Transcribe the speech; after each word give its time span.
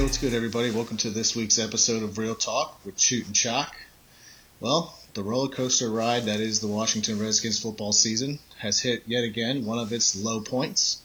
What's 0.00 0.16
good, 0.16 0.32
everybody? 0.32 0.70
Welcome 0.70 0.96
to 0.98 1.10
this 1.10 1.34
week's 1.34 1.58
episode 1.58 2.04
of 2.04 2.18
Real 2.18 2.36
Talk 2.36 2.78
with 2.84 3.00
Shoot 3.00 3.26
and 3.26 3.34
Chalk. 3.34 3.74
Well, 4.60 4.96
the 5.14 5.24
roller 5.24 5.48
coaster 5.48 5.90
ride 5.90 6.24
that 6.26 6.38
is 6.38 6.60
the 6.60 6.68
Washington 6.68 7.18
Redskins 7.18 7.60
football 7.60 7.92
season 7.92 8.38
has 8.58 8.80
hit 8.80 9.02
yet 9.06 9.24
again 9.24 9.66
one 9.66 9.78
of 9.78 9.92
its 9.92 10.14
low 10.16 10.40
points. 10.40 11.02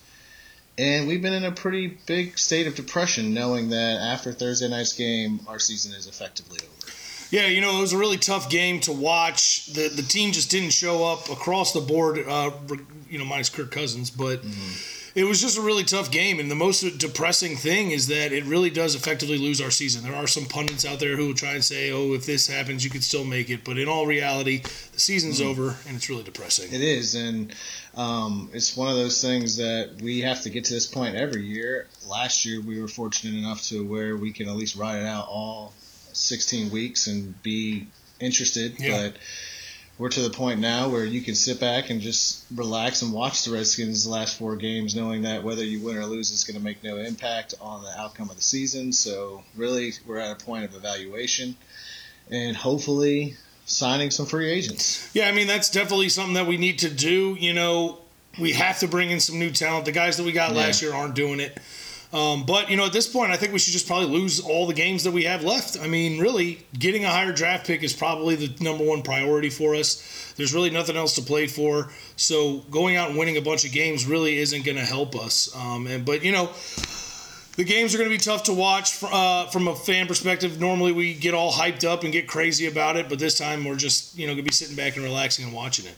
And 0.78 1.08
we've 1.08 1.24
been 1.24 1.34
in 1.34 1.44
a 1.44 1.52
pretty 1.52 1.98
big 2.06 2.38
state 2.38 2.68
of 2.68 2.76
depression 2.76 3.34
knowing 3.34 3.70
that 3.70 4.00
after 4.00 4.32
Thursday 4.32 4.70
night's 4.70 4.94
game, 4.94 5.40
our 5.48 5.60
season 5.60 5.94
is 5.94 6.06
effectively 6.06 6.60
over. 6.60 6.94
Yeah, 7.32 7.48
you 7.48 7.62
know, 7.62 7.78
it 7.80 7.82
was 7.82 7.94
a 7.94 7.98
really 7.98 8.18
tough 8.18 8.48
game 8.50 8.80
to 8.82 8.94
watch. 8.94 9.74
The 9.74 9.90
the 9.90 10.04
team 10.04 10.32
just 10.32 10.52
didn't 10.52 10.72
show 10.72 11.04
up 11.04 11.30
across 11.30 11.74
the 11.74 11.82
board, 11.82 12.24
uh, 12.26 12.52
you 13.10 13.18
know, 13.18 13.26
minus 13.26 13.50
Kirk 13.50 13.72
Cousins, 13.72 14.12
but 14.12 14.44
it 15.16 15.26
was 15.26 15.40
just 15.40 15.58
a 15.58 15.62
really 15.62 15.84
tough 15.84 16.10
game. 16.10 16.40
And 16.40 16.50
the 16.50 16.56
most 16.56 16.82
depressing 16.98 17.56
thing 17.56 17.92
is 17.92 18.08
that 18.08 18.32
it 18.32 18.44
really 18.46 18.70
does 18.70 18.96
effectively 18.96 19.38
lose 19.38 19.62
our 19.62 19.70
season. 19.70 20.04
There 20.04 20.16
are 20.16 20.26
some 20.28 20.46
pundits 20.46 20.86
out 20.86 21.00
there 21.00 21.16
who 21.18 21.28
will 21.28 21.34
try 21.36 21.52
and 21.54 21.64
say, 21.64 21.92
oh, 21.92 22.14
if 22.14 22.26
this 22.26 22.48
happens, 22.48 22.84
you 22.84 22.90
could 22.90 23.04
still 23.04 23.24
make 23.24 23.50
it. 23.50 23.64
But 23.64 23.78
in 23.78 23.88
all 23.88 24.08
reality, 24.08 24.64
the 24.92 25.00
season's 25.00 25.40
over, 25.40 25.78
and 25.88 25.96
it's 25.98 26.10
really 26.10 26.24
depressing. 26.24 26.74
It 26.74 26.82
is, 26.82 27.14
and 27.16 27.54
um, 27.96 28.50
it's 28.54 28.76
one 28.76 28.90
of 28.90 28.96
those 28.96 29.22
things 29.22 29.58
that 29.58 30.00
we 30.02 30.22
have 30.22 30.42
to 30.42 30.50
get 30.50 30.66
to 30.66 30.74
this 30.74 30.88
point 30.88 31.16
every 31.16 31.44
year. 31.44 31.88
Last 32.08 32.46
year, 32.46 32.60
we 32.62 32.82
were 32.82 32.88
fortunate 32.88 33.38
enough 33.38 33.62
to 33.70 33.86
where 33.86 34.18
we 34.18 34.32
can 34.32 34.50
at 34.50 34.56
least 34.56 34.76
ride 34.76 35.02
it 35.02 35.06
out 35.06 35.28
all 35.28 35.74
16 36.14 36.72
weeks 36.72 37.08
and 37.08 37.40
be 37.44 37.88
interested, 38.20 38.80
Yeah. 38.80 39.10
but 39.10 39.18
we're 39.98 40.10
to 40.10 40.22
the 40.22 40.30
point 40.30 40.60
now 40.60 40.90
where 40.90 41.06
you 41.06 41.22
can 41.22 41.36
sit 41.36 41.60
back 41.60 41.90
and 41.90 42.02
just 42.02 42.46
relax 42.56 43.02
and 43.04 43.14
watch 43.14 43.44
the 43.46 43.52
Redskins' 43.52 44.08
last 44.08 44.38
four 44.40 44.56
games, 44.56 44.96
knowing 44.96 45.22
that 45.22 45.44
whether 45.44 45.64
you 45.64 45.80
win 45.82 45.98
or 45.98 46.06
lose, 46.06 46.32
is 46.32 46.44
going 46.44 46.58
to 46.58 46.64
make 46.64 46.84
no 46.84 46.98
impact 46.98 47.54
on 47.62 47.84
the 47.84 48.00
outcome 48.00 48.30
of 48.30 48.36
the 48.36 48.42
season. 48.42 48.92
So, 48.92 49.44
really, 49.56 49.94
we're 50.08 50.18
at 50.20 50.42
a 50.42 50.46
point 50.46 50.66
of 50.66 50.76
evaluation 50.76 51.56
and 52.32 52.56
hopefully 52.58 53.36
signing 53.66 54.12
some 54.12 54.26
free 54.26 54.50
agents. 54.50 55.10
Yeah, 55.14 55.28
I 55.28 55.32
mean 55.32 55.48
that's 55.48 55.70
definitely 55.70 56.10
something 56.10 56.34
that 56.34 56.48
we 56.48 56.58
need 56.58 56.80
to 56.80 56.90
do. 56.90 57.38
You 57.40 57.54
know, 57.54 58.00
we 58.40 58.54
have 58.54 58.80
to 58.80 58.88
bring 58.88 59.12
in 59.12 59.20
some 59.20 59.40
new 59.40 59.52
talent. 59.52 59.86
The 59.86 59.92
guys 59.92 60.18
that 60.18 60.24
we 60.26 60.32
got 60.32 60.52
Yeah. 60.52 60.58
last 60.58 60.82
year 60.82 60.94
aren't 60.94 61.16
doing 61.16 61.40
it. 61.40 61.58
Um, 62.14 62.46
but 62.46 62.70
you 62.70 62.78
know, 62.78 62.86
at 62.86 62.94
this 62.94 63.08
point, 63.08 63.32
I 63.32 63.38
think 63.38 63.54
we 63.54 63.60
should 63.60 63.74
just 63.74 63.88
probably 63.88 64.08
lose 64.08 64.40
all 64.40 64.68
the 64.68 64.74
games 64.74 65.04
that 65.04 65.12
we 65.12 65.24
have 65.24 65.44
left. 65.44 65.80
I 65.82 65.88
mean, 65.88 66.20
really, 66.20 66.64
getting 66.78 67.04
a 67.06 67.10
higher 67.10 67.34
draft 67.34 67.66
pick 67.66 67.82
is 67.82 67.92
probably 67.92 68.36
the 68.36 68.64
number 68.64 68.84
one 68.84 69.02
priority 69.02 69.50
for 69.50 69.74
us. 69.74 70.34
There's 70.38 70.54
really 70.54 70.70
nothing 70.70 70.96
else 70.96 71.16
to 71.16 71.24
play 71.24 71.48
for. 71.48 71.92
So 72.16 72.60
going 72.70 72.96
out 72.98 73.10
and 73.10 73.18
winning 73.18 73.38
a 73.38 73.42
bunch 73.42 73.66
of 73.66 73.72
games 73.72 74.06
really 74.06 74.38
isn't 74.38 74.64
going 74.64 74.78
to 74.78 74.86
help 74.86 75.16
us. 75.16 75.54
Um, 75.56 75.88
and 75.88 76.06
but 76.06 76.24
you 76.24 76.32
know, 76.32 76.52
the 77.56 77.64
games 77.64 77.96
are 77.96 77.98
going 77.98 78.10
to 78.10 78.16
be 78.16 78.22
tough 78.22 78.44
to 78.44 78.54
watch 78.54 79.04
uh, 79.04 79.48
from 79.48 79.68
a 79.68 79.76
fan 79.76 80.06
perspective. 80.06 80.60
Normally, 80.60 80.92
we 80.92 81.16
get 81.16 81.34
all 81.34 81.52
hyped 81.52 81.84
up 81.84 82.04
and 82.04 82.14
get 82.14 82.28
crazy 82.28 82.68
about 82.68 82.96
it, 82.96 83.10
but 83.10 83.18
this 83.18 83.38
time 83.40 83.66
we're 83.66 83.76
just 83.76 84.16
you 84.16 84.28
know 84.28 84.34
going 84.34 84.46
to 84.46 84.50
be 84.50 84.54
sitting 84.54 84.76
back 84.76 84.98
and 84.98 85.04
relaxing 85.04 85.46
and 85.46 85.54
watching 85.54 85.88
it. 85.88 85.96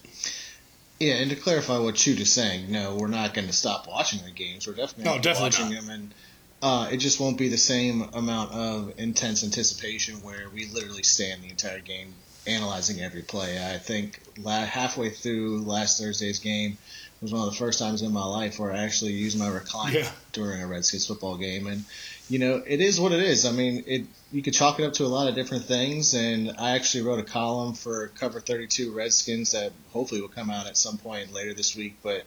Yeah, 0.99 1.15
and 1.15 1.29
to 1.29 1.35
clarify 1.35 1.77
what 1.79 1.97
Chute 1.97 2.19
is 2.21 2.31
saying, 2.31 2.71
no, 2.71 2.95
we're 2.95 3.07
not 3.07 3.33
going 3.33 3.47
to 3.47 3.53
stop 3.53 3.87
watching 3.87 4.23
the 4.23 4.31
games. 4.31 4.65
We're 4.65 4.73
definitely 4.75 5.03
No, 5.05 5.17
definitely 5.19 5.43
watching 5.43 5.73
not. 5.75 5.81
them, 5.81 5.89
and 5.89 6.13
uh, 6.61 6.89
it 6.91 6.97
just 6.97 7.19
won't 7.19 7.37
be 7.37 7.49
the 7.49 7.57
same 7.57 8.01
amount 8.13 8.53
of 8.53 8.93
intense 8.97 9.43
anticipation 9.43 10.15
where 10.23 10.47
we 10.53 10.67
literally 10.67 11.03
stand 11.03 11.43
the 11.43 11.49
entire 11.49 11.81
game 11.81 12.13
analyzing 12.47 13.01
every 13.01 13.23
play. 13.23 13.57
I 13.73 13.77
think 13.77 14.19
la- 14.37 14.65
halfway 14.65 15.09
through 15.09 15.63
last 15.63 15.99
Thursday's 15.99 16.39
game 16.39 16.77
was 17.25 17.33
one 17.33 17.47
of 17.47 17.51
the 17.53 17.57
first 17.57 17.79
times 17.79 18.01
in 18.01 18.11
my 18.13 18.23
life 18.25 18.59
where 18.59 18.71
I 18.71 18.77
actually 18.77 19.13
used 19.13 19.37
my 19.37 19.47
recliner 19.47 19.93
Yeah. 19.95 20.11
during 20.31 20.61
a 20.61 20.67
Redskins 20.67 21.05
football 21.07 21.37
game, 21.37 21.67
and 21.67 21.83
you 22.29 22.39
know 22.39 22.61
it 22.65 22.81
is 22.81 22.99
what 22.99 23.11
it 23.11 23.19
is. 23.21 23.45
I 23.45 23.51
mean, 23.51 23.83
it 23.87 24.03
you 24.31 24.41
could 24.41 24.53
chalk 24.53 24.79
it 24.79 24.83
up 24.85 24.93
to 24.93 25.05
a 25.05 25.07
lot 25.07 25.27
of 25.27 25.35
different 25.35 25.65
things, 25.65 26.13
and 26.13 26.53
I 26.57 26.71
actually 26.71 27.03
wrote 27.03 27.19
a 27.19 27.23
column 27.23 27.73
for 27.73 28.07
Cover 28.19 28.39
32 28.39 28.91
Redskins 28.91 29.51
that 29.51 29.71
hopefully 29.91 30.21
will 30.21 30.27
come 30.29 30.49
out 30.49 30.67
at 30.67 30.77
some 30.77 30.97
point 30.97 31.33
later 31.33 31.53
this 31.53 31.75
week, 31.75 31.97
but 32.03 32.23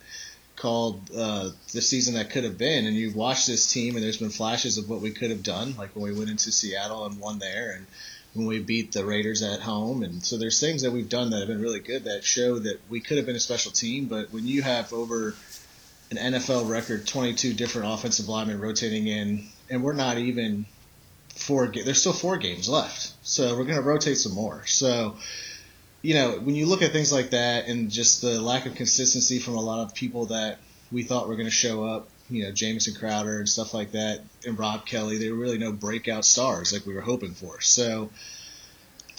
called 0.56 1.00
uh, 1.16 1.50
the 1.72 1.81
season 1.81 2.14
that 2.14 2.31
could 2.31 2.42
have 2.42 2.58
been. 2.58 2.84
And 2.87 2.97
you've 2.97 3.14
watched 3.14 3.47
this 3.47 3.72
team, 3.72 3.94
and 3.94 4.03
there's 4.04 4.16
been 4.16 4.31
flashes 4.31 4.76
of 4.78 4.88
what 4.91 5.00
we 5.00 5.12
could 5.12 5.31
have 5.31 5.44
done, 5.44 5.76
like 5.78 5.94
when 5.94 6.04
we 6.04 6.19
went 6.19 6.31
into 6.31 6.50
Seattle 6.50 7.06
and 7.06 7.20
won 7.20 7.38
there, 7.38 7.70
and 7.76 7.87
when 8.34 8.47
we 8.47 8.61
beat 8.61 8.93
the 8.93 9.05
Raiders 9.05 9.43
at 9.43 9.61
home. 9.61 10.03
And 10.03 10.25
so 10.25 10.37
there's 10.37 10.61
things 10.61 10.83
that 10.83 10.91
we've 10.91 11.09
done 11.09 11.31
that 11.31 11.39
have 11.39 11.49
been 11.49 11.61
really 11.61 11.81
good 11.81 12.05
that 12.05 12.25
show 12.25 12.59
that 12.59 12.81
we 12.89 13.00
could 13.00 13.16
have 13.16 13.27
been 13.27 13.37
a 13.37 13.41
special 13.41 13.72
team. 13.72 14.06
But 14.06 14.33
when 14.33 14.47
you 14.47 14.62
have 14.62 14.93
over 14.93 15.34
an 16.11 16.16
NFL 16.16 16.69
record 16.69 17.06
22 17.06 17.55
different 17.55 17.93
offensive 17.93 18.28
linemen 18.28 18.61
rotating 18.61 19.06
in, 19.06 19.47
and 19.71 19.83
we're 19.83 19.93
not 19.93 20.19
even 20.19 20.67
four. 21.37 21.69
There's 21.69 22.00
still 22.00 22.12
four 22.12 22.37
games 22.38 22.69
left, 22.69 23.12
so 23.22 23.56
we're 23.56 23.65
going 23.65 23.77
to 23.77 23.83
rotate 23.83 24.19
some 24.19 24.33
more. 24.33 24.65
So, 24.67 25.17
you 26.03 26.15
know, 26.15 26.33
when 26.38 26.55
you 26.55 26.67
look 26.67 26.83
at 26.83 26.93
things 26.93 27.12
like 27.12 27.31
that 27.31 27.67
and 27.67 27.91
just 27.91 28.22
the 28.22 28.41
lack 28.41 28.67
of 28.67 28.75
consistency 28.75 29.38
from 29.38 29.55
a 29.55 29.61
lot 29.61 29.81
of 29.81 29.94
people 29.94 30.27
that 30.27 30.59
we 30.91 31.03
thought 31.03 31.28
were 31.28 31.34
going 31.34 31.47
to 31.47 31.50
show 31.50 31.84
up, 31.84 32.09
you 32.28 32.44
know, 32.44 32.53
Jamison 32.53 32.94
Crowder 32.94 33.39
and 33.39 33.49
stuff 33.49 33.75
like 33.75 33.93
that, 33.93 34.21
and 34.47 34.59
Rob 34.59 34.87
Kelley, 34.87 35.19
they 35.19 35.31
were 35.31 35.39
really 35.39 35.59
no 35.59 35.72
breakout 35.72 36.25
stars 36.25 36.72
like 36.72 36.87
we 36.87 36.94
were 36.94 37.00
hoping 37.00 37.33
for. 37.33 37.61
So. 37.61 38.11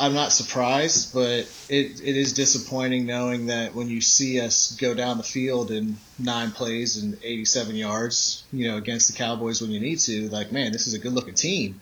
I'm 0.01 0.13
not 0.13 0.31
surprised, 0.31 1.13
but 1.13 1.49
it, 1.67 1.99
it 2.01 2.15
is 2.15 2.31
disappointing 2.31 3.05
knowing 3.05 3.47
that 3.47 3.75
when 3.75 3.89
you 3.89 3.99
see 3.99 4.39
us 4.39 4.71
go 4.77 4.93
down 4.93 5.17
the 5.17 5.23
field 5.23 5.71
in 5.71 5.97
nine 6.17 6.51
plays 6.51 6.95
and 6.95 7.17
87 7.21 7.75
yards, 7.75 8.45
you 8.53 8.69
know, 8.69 8.77
against 8.77 9.11
the 9.11 9.17
Cowboys 9.17 9.61
when 9.61 9.71
you 9.71 9.81
need 9.81 9.99
to, 9.99 10.29
like, 10.29 10.53
man, 10.53 10.71
this 10.71 10.87
is 10.87 10.93
a 10.93 10.99
good 10.99 11.11
looking 11.11 11.33
team. 11.33 11.81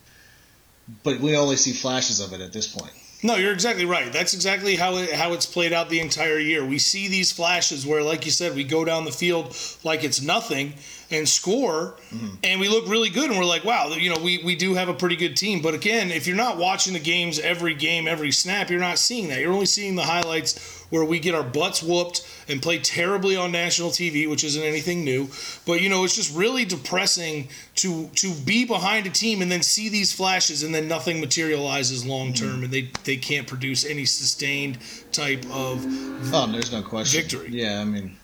But 1.03 1.19
we 1.19 1.37
only 1.37 1.57
see 1.57 1.73
flashes 1.73 2.19
of 2.19 2.33
it 2.33 2.41
at 2.41 2.53
this 2.53 2.67
point. 2.67 2.93
No, 3.23 3.35
you're 3.35 3.53
exactly 3.53 3.85
right. 3.85 4.13
That's 4.13 4.35
exactly 4.35 4.75
how 4.75 4.97
it, 4.97 5.11
how 5.11 5.33
it's 5.33 5.45
played 5.45 5.73
out 5.73 5.89
the 5.89 5.99
entire 5.99 6.37
year. 6.37 6.63
We 6.63 6.77
see 6.77 7.07
these 7.07 7.31
flashes 7.31 7.85
where, 7.85 8.03
like 8.03 8.25
you 8.25 8.31
said, 8.31 8.55
we 8.55 8.63
go 8.63 8.85
down 8.85 9.05
the 9.05 9.11
field 9.11 9.57
like 9.83 10.03
it's 10.03 10.21
nothing 10.21 10.73
and 11.09 11.27
score, 11.27 11.95
mm-hmm. 12.11 12.35
and 12.43 12.59
we 12.59 12.67
look 12.67 12.87
really 12.87 13.09
good, 13.09 13.29
and 13.29 13.39
we're 13.39 13.45
like, 13.45 13.63
wow, 13.63 13.87
you 13.87 14.13
know, 14.13 14.21
we, 14.21 14.43
we 14.43 14.55
do 14.55 14.75
have 14.75 14.89
a 14.89 14.93
pretty 14.93 15.15
good 15.15 15.35
team. 15.35 15.61
But 15.61 15.73
again, 15.73 16.11
if 16.11 16.27
you're 16.27 16.35
not 16.35 16.57
watching 16.57 16.93
the 16.93 16.99
games 16.99 17.39
every 17.39 17.73
game, 17.73 18.07
every 18.07 18.31
snap, 18.31 18.69
you're 18.69 18.79
not 18.79 18.99
seeing 18.99 19.29
that. 19.29 19.39
You're 19.39 19.53
only 19.53 19.65
seeing 19.65 19.95
the 19.95 20.03
highlights 20.03 20.76
where 20.89 21.03
we 21.03 21.19
get 21.19 21.35
our 21.35 21.43
butts 21.43 21.83
whooped 21.83 22.25
and 22.47 22.61
play 22.61 22.79
terribly 22.79 23.35
on 23.35 23.51
national 23.51 23.89
TV, 23.89 24.29
which 24.29 24.43
isn't 24.43 24.63
anything 24.63 25.03
new. 25.03 25.29
But 25.65 25.81
you 25.81 25.89
know, 25.89 26.03
it's 26.03 26.15
just 26.15 26.35
really 26.35 26.65
depressing 26.65 27.49
to 27.75 28.07
to 28.15 28.33
be 28.33 28.65
behind 28.65 29.05
a 29.05 29.09
team 29.09 29.41
and 29.41 29.51
then 29.51 29.61
see 29.63 29.89
these 29.89 30.13
flashes 30.13 30.63
and 30.63 30.73
then 30.73 30.87
nothing 30.87 31.19
materializes 31.19 32.05
long 32.05 32.33
term, 32.33 32.63
and 32.63 32.71
they 32.71 32.89
they 33.03 33.17
can't 33.17 33.47
produce 33.47 33.85
any 33.85 34.05
sustained 34.05 34.77
type 35.11 35.43
of 35.51 35.85
Oh, 36.33 36.47
there's 36.51 36.71
no 36.71 36.81
question. 36.81 37.21
Victory. 37.21 37.49
Yeah, 37.51 37.81
I 37.81 37.85
mean, 37.85 38.17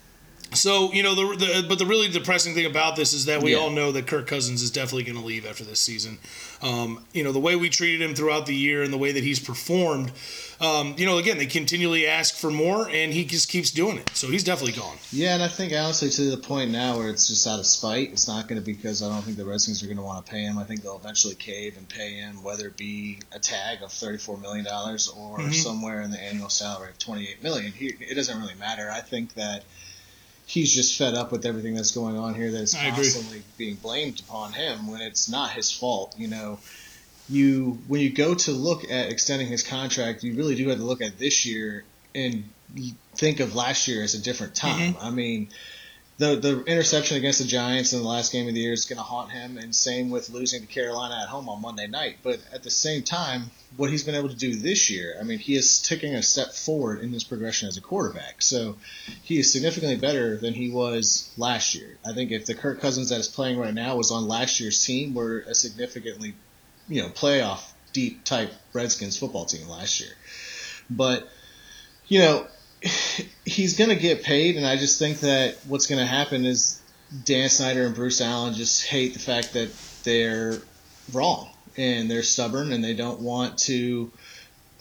so 0.54 0.92
you 0.94 1.04
know 1.04 1.16
the, 1.16 1.36
the 1.38 1.66
but 1.68 1.80
the 1.80 1.86
really 1.86 2.10
depressing 2.10 2.54
thing 2.54 2.66
about 2.66 2.96
this 2.96 3.14
is 3.14 3.26
that 3.26 3.42
we 3.42 3.52
Yeah. 3.52 3.58
all 3.60 3.70
know 3.70 3.92
that 3.92 4.08
Kirk 4.08 4.28
Cousins 4.28 4.62
is 4.62 4.72
definitely 4.72 5.04
going 5.04 5.18
to 5.20 5.26
leave 5.26 5.46
after 5.46 5.64
this 5.64 5.80
season. 5.80 6.18
Um, 6.62 7.04
you 7.14 7.24
know 7.24 7.32
the 7.32 7.40
way 7.40 7.56
we 7.56 7.70
treated 7.70 8.02
him 8.02 8.16
throughout 8.16 8.46
the 8.46 8.56
year 8.56 8.84
and 8.84 8.92
the 8.94 8.98
way 8.98 9.12
that 9.12 9.24
he's 9.24 9.40
performed. 9.40 10.12
Um, 10.62 10.96
you 10.98 11.06
know 11.06 11.18
again 11.18 11.38
they 11.38 11.46
continually 11.46 12.08
ask 12.08 12.36
for 12.36 12.50
more 12.52 12.88
and 12.90 13.12
he 13.14 13.26
just 13.26 13.50
keeps 13.50 13.72
doing 13.72 13.98
it. 13.98 14.10
So 14.14 14.28
he's 14.30 14.44
definitely 14.44 14.74
gone. 14.80 14.98
yeah, 15.12 15.34
and 15.34 15.44
I 15.44 15.48
think 15.48 15.74
honestly 15.74 16.10
to 16.10 16.32
the 16.32 16.38
point 16.38 16.72
now 16.72 16.98
where 16.98 17.10
it's 17.10 17.28
just 17.28 17.46
out 17.48 17.60
of 17.60 17.66
spite. 17.66 18.12
It's 18.12 18.28
not 18.28 18.48
going 18.48 18.60
to 18.62 18.66
be 18.66 18.74
because 18.74 19.04
I 19.04 19.10
don't 19.10 19.22
think 19.24 19.38
the 19.38 19.46
Redskins 19.46 19.84
are 19.84 19.88
going 19.88 19.98
to 19.98 20.04
want 20.04 20.26
to 20.26 20.32
pay 20.32 20.42
him. 20.44 20.58
I 20.58 20.64
think 20.64 20.82
they'll 20.84 20.98
eventually 20.98 21.36
cave 21.36 21.76
and 21.78 21.88
pay 21.90 22.14
him, 22.14 22.44
whether 22.44 22.68
it 22.68 22.78
be 22.78 23.20
a 23.34 23.40
tag 23.40 23.82
of 23.82 23.90
$34 23.90 24.40
million 24.42 24.66
or 24.68 25.40
Mhm. 25.40 25.54
somewhere 25.54 26.02
in 26.02 26.12
the 26.12 26.20
annual 26.22 26.50
salary 26.50 26.90
of 26.92 27.00
28 27.00 27.42
million. 27.44 27.72
He, 27.74 27.88
it 28.00 28.16
doesn't 28.16 28.40
really 28.40 28.56
matter. 28.56 28.90
I 28.90 29.02
think 29.02 29.34
that 29.34 29.64
he's 30.46 30.74
just 30.74 30.98
fed 30.98 31.14
up 31.14 31.32
with 31.32 31.46
everything 31.46 31.74
that's 31.74 31.92
going 31.92 32.18
on 32.18 32.34
here 32.34 32.52
that's 32.52 32.76
constantly 32.76 33.44
being 33.58 33.76
blamed 33.76 34.20
upon 34.20 34.54
him 34.54 34.88
when 34.88 35.02
it's 35.02 35.30
not 35.30 35.52
his 35.52 35.72
fault. 35.72 36.16
You 36.18 36.28
know, 36.28 36.60
you 37.30 37.80
when 37.88 38.02
you 38.02 38.10
go 38.10 38.34
to 38.34 38.52
look 38.52 38.84
at 38.90 39.12
extending 39.12 39.48
his 39.48 39.64
contract, 39.64 40.24
you 40.24 40.36
really 40.36 40.56
do 40.56 40.68
have 40.70 40.78
to 40.78 40.84
look 40.84 41.02
at 41.02 41.18
this 41.18 41.46
year 41.46 41.84
and 42.14 42.44
think 43.16 43.40
of 43.40 43.56
last 43.56 43.88
year 43.88 44.04
as 44.04 44.16
a 44.16 44.22
different 44.22 44.56
time. 44.56 44.94
Mm-hmm. 44.94 45.06
I 45.06 45.10
mean, 45.10 45.50
the 46.24 46.36
the 46.36 46.64
interception 46.64 47.18
against 47.18 47.40
the 47.40 47.46
Giants 47.46 47.92
in 47.92 48.00
the 48.00 48.08
last 48.08 48.32
game 48.32 48.48
of 48.48 48.54
the 48.54 48.62
year 48.62 48.74
is 48.74 48.86
going 48.86 48.98
to 48.98 49.04
haunt 49.04 49.32
him, 49.32 49.58
and 49.58 49.76
same 49.76 50.10
with 50.10 50.30
losing 50.30 50.62
to 50.62 50.68
Carolina 50.68 51.20
at 51.22 51.28
home 51.28 51.50
on 51.50 51.62
Monday 51.62 51.88
night. 51.88 52.18
But 52.24 52.40
at 52.54 52.64
the 52.64 52.70
same 52.70 53.04
time, 53.04 53.52
what 53.76 53.90
he's 53.90 54.04
been 54.04 54.16
able 54.16 54.30
to 54.30 54.36
do 54.36 54.56
this 54.56 54.90
year, 54.90 55.18
I 55.20 55.24
mean, 55.24 55.40
he 55.40 55.56
is 55.56 55.82
taking 55.82 56.16
a 56.16 56.24
step 56.24 56.54
forward 56.54 57.02
in 57.02 57.12
his 57.12 57.24
progression 57.24 57.68
as 57.68 57.78
a 57.78 57.82
quarterback. 57.82 58.42
So 58.42 58.78
he 59.24 59.40
is 59.40 59.52
significantly 59.52 59.98
better 59.98 60.38
than 60.38 60.54
he 60.54 60.70
was 60.72 61.30
last 61.38 61.76
year. 61.76 61.98
I 62.06 62.14
think 62.14 62.32
if 62.32 62.46
the 62.46 62.56
Kirk 62.56 62.80
Cousins 62.80 63.10
that 63.10 63.20
is 63.20 63.28
playing 63.28 63.60
right 63.60 63.74
now 63.74 63.98
was 63.98 64.12
on 64.12 64.28
last 64.28 64.60
year's 64.60 64.84
team, 64.84 65.14
we're 65.14 65.40
a 65.40 65.54
significantly, 65.54 66.36
you 66.88 67.02
know, 67.02 67.10
playoff 67.10 67.72
deep 67.92 68.24
type 68.24 68.54
Redskins 68.72 69.18
football 69.18 69.46
team 69.46 69.68
last 69.68 70.00
year. 70.00 70.12
But 70.90 71.28
you 72.08 72.20
know, 72.20 72.48
he's 73.46 73.78
going 73.78 73.90
to 73.90 73.96
get 73.96 74.24
paid, 74.24 74.58
and 74.58 74.66
I 74.66 74.78
just 74.78 75.00
think 75.00 75.22
that 75.22 75.58
what's 75.68 75.88
going 75.88 76.00
to 76.00 76.06
happen 76.06 76.46
is 76.46 76.82
Dan 77.24 77.50
Snyder 77.50 77.86
and 77.86 77.96
Bruce 77.96 78.22
Allen 78.22 78.54
just 78.54 78.86
hate 78.86 79.14
the 79.14 79.20
fact 79.20 79.54
that 79.54 79.72
they're 80.04 80.62
wrong 81.12 81.50
and 81.78 82.10
they're 82.10 82.24
stubborn 82.24 82.72
and 82.72 82.84
they 82.84 82.94
don't 82.94 83.22
want 83.22 83.58
to 83.58 84.12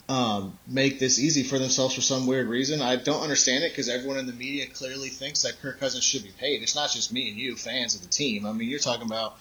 um, 0.09 0.59
make 0.67 0.99
this 0.99 1.19
easy 1.19 1.43
for 1.43 1.59
themselves 1.59 1.95
for 1.95 2.01
some 2.01 2.27
weird 2.27 2.49
reason. 2.49 2.83
I 2.83 2.97
don't 2.97 3.23
understand 3.23 3.65
it 3.65 3.71
because 3.71 3.89
everyone 3.89 4.19
in 4.19 4.27
the 4.27 4.33
media 4.33 4.67
clearly 4.67 5.09
thinks 5.09 5.43
that 5.43 5.61
Kirk 5.61 5.79
Cousins 5.79 6.05
should 6.05 6.23
be 6.23 6.33
paid. 6.39 6.63
It's 6.63 6.75
not 6.75 6.91
just 6.91 7.13
me 7.13 7.31
and 7.31 7.39
you, 7.39 7.57
fans 7.57 7.95
of 7.95 8.03
the 8.03 8.09
team. 8.09 8.45
I 8.47 8.53
mean, 8.53 8.69
you're 8.69 8.79
talking 8.79 9.07
about 9.07 9.39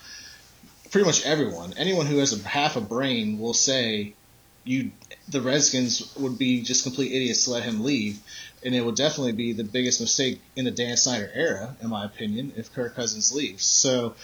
pretty 0.92 1.06
much 1.06 1.26
everyone. 1.26 1.74
Anyone 1.78 2.06
who 2.06 2.18
has 2.18 2.34
a 2.34 2.48
half 2.48 2.76
a 2.76 2.82
brain 2.82 3.40
will 3.40 3.54
say 3.54 4.14
you 4.64 4.92
the 5.30 5.42
Redskins 5.42 6.16
would 6.18 6.38
be 6.38 6.62
just 6.62 6.84
complete 6.84 7.12
idiots 7.12 7.46
to 7.46 7.52
let 7.52 7.64
him 7.64 7.84
leave, 7.84 8.20
and 8.64 8.76
it 8.76 8.82
would 8.86 8.96
definitely 8.96 9.32
be 9.32 9.54
the 9.54 9.64
biggest 9.64 10.02
mistake 10.02 10.42
in 10.56 10.66
the 10.66 10.72
Dan 10.72 10.98
Snyder 10.98 11.32
era, 11.34 11.76
in 11.82 11.90
my 11.90 12.06
opinion, 12.06 12.54
if 12.56 12.74
Kirk 12.74 12.96
Cousins 12.96 13.34
leaves. 13.34 13.66
So 13.66 14.16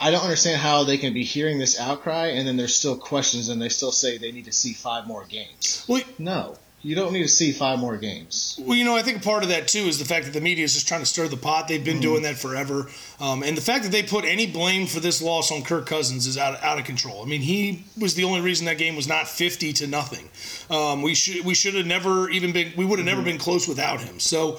I 0.00 0.10
don't 0.10 0.22
understand 0.22 0.60
how 0.60 0.84
they 0.84 0.96
can 0.96 1.12
be 1.12 1.24
hearing 1.24 1.58
this 1.58 1.78
outcry 1.78 2.28
and 2.28 2.48
then 2.48 2.56
there's 2.56 2.74
still 2.74 2.96
questions 2.96 3.50
and 3.50 3.60
they 3.60 3.68
still 3.68 3.92
say 3.92 4.16
they 4.16 4.32
need 4.32 4.46
to 4.46 4.52
see 4.52 4.72
five 4.72 5.06
more 5.06 5.24
games. 5.24 5.84
Well, 5.86 6.02
no, 6.18 6.56
you 6.82 6.94
don't 6.94 7.12
need 7.12 7.22
to 7.22 7.28
see 7.28 7.52
five 7.52 7.78
more 7.78 7.96
games. 7.96 8.58
Well, 8.62 8.76
you 8.76 8.84
know, 8.84 8.96
I 8.96 9.02
think 9.02 9.22
part 9.22 9.42
of 9.42 9.50
that 9.50 9.68
too 9.68 9.80
is 9.80 9.98
the 9.98 10.04
fact 10.04 10.24
that 10.24 10.32
the 10.32 10.40
media 10.40 10.64
is 10.64 10.74
just 10.74 10.88
trying 10.88 11.00
to 11.00 11.06
stir 11.06 11.28
the 11.28 11.36
pot. 11.36 11.68
They've 11.68 11.84
been 11.84 11.94
mm-hmm. 11.94 12.02
doing 12.02 12.22
that 12.22 12.36
forever, 12.36 12.88
um, 13.20 13.42
and 13.42 13.56
the 13.56 13.62
fact 13.62 13.84
that 13.84 13.92
they 13.92 14.02
put 14.02 14.24
any 14.24 14.46
blame 14.46 14.86
for 14.86 15.00
this 15.00 15.20
loss 15.20 15.52
on 15.52 15.62
Kirk 15.62 15.86
Cousins 15.86 16.26
is 16.26 16.38
out 16.38 16.62
out 16.62 16.78
of 16.78 16.84
control. 16.84 17.22
I 17.22 17.26
mean, 17.26 17.42
he 17.42 17.84
was 17.98 18.14
the 18.14 18.24
only 18.24 18.40
reason 18.40 18.66
that 18.66 18.78
game 18.78 18.96
was 18.96 19.06
not 19.06 19.28
fifty 19.28 19.72
to 19.74 19.86
nothing. 19.86 20.28
Um, 20.70 21.02
we 21.02 21.14
should 21.14 21.44
we 21.44 21.54
should 21.54 21.74
have 21.74 21.86
never 21.86 22.30
even 22.30 22.52
been 22.52 22.72
we 22.76 22.84
would 22.84 22.98
have 22.98 23.06
mm-hmm. 23.06 23.16
never 23.16 23.22
been 23.22 23.38
close 23.38 23.68
without 23.68 24.00
him. 24.00 24.18
So 24.18 24.58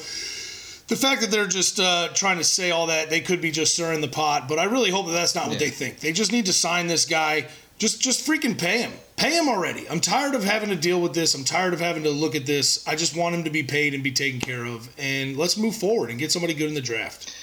the 0.92 0.98
fact 0.98 1.22
that 1.22 1.32
they're 1.32 1.48
just 1.48 1.80
uh, 1.80 2.10
trying 2.14 2.38
to 2.38 2.44
say 2.44 2.72
all 2.72 2.88
that, 2.88 3.10
they 3.10 3.22
could 3.22 3.40
be 3.40 3.50
just 3.50 3.74
stirring 3.74 4.02
the 4.02 4.10
pot. 4.10 4.50
But 4.50 4.60
I 4.60 4.66
really 4.66 4.92
hope 4.92 5.06
that 5.06 5.14
that's 5.14 5.34
not 5.34 5.48
what 5.48 5.58
they 5.58 5.70
think. 5.70 6.02
They 6.02 6.12
just 6.12 6.34
need 6.34 6.48
to 6.48 6.54
sign 6.54 6.88
this 6.88 7.06
guy. 7.06 7.48
Just, 7.82 8.00
just 8.00 8.28
freaking 8.28 8.60
pay 8.60 8.84
him. 8.84 8.92
Pay 9.18 9.36
him 9.36 9.50
already. 9.50 9.90
I'm 9.90 10.02
tired 10.02 10.36
of 10.36 10.44
having 10.44 10.70
to 10.70 10.76
deal 10.76 11.02
with 11.02 11.16
this. 11.16 11.34
I'm 11.34 11.44
tired 11.44 11.74
of 11.74 11.80
having 11.80 12.04
to 12.04 12.12
look 12.12 12.36
at 12.36 12.46
this. 12.46 12.88
I 12.88 12.96
just 12.96 13.18
want 13.18 13.34
him 13.34 13.46
to 13.46 13.50
be 13.50 13.64
paid 13.64 13.96
and 13.96 14.04
be 14.04 14.12
taken 14.12 14.40
care 14.40 14.66
of. 14.66 14.88
And 15.00 15.36
let's 15.36 15.58
move 15.58 15.76
forward 15.76 16.12
and 16.12 16.20
get 16.20 16.32
somebody 16.32 16.54
good 16.54 16.68
in 16.68 16.76
the 16.76 16.82
draft. 16.82 17.36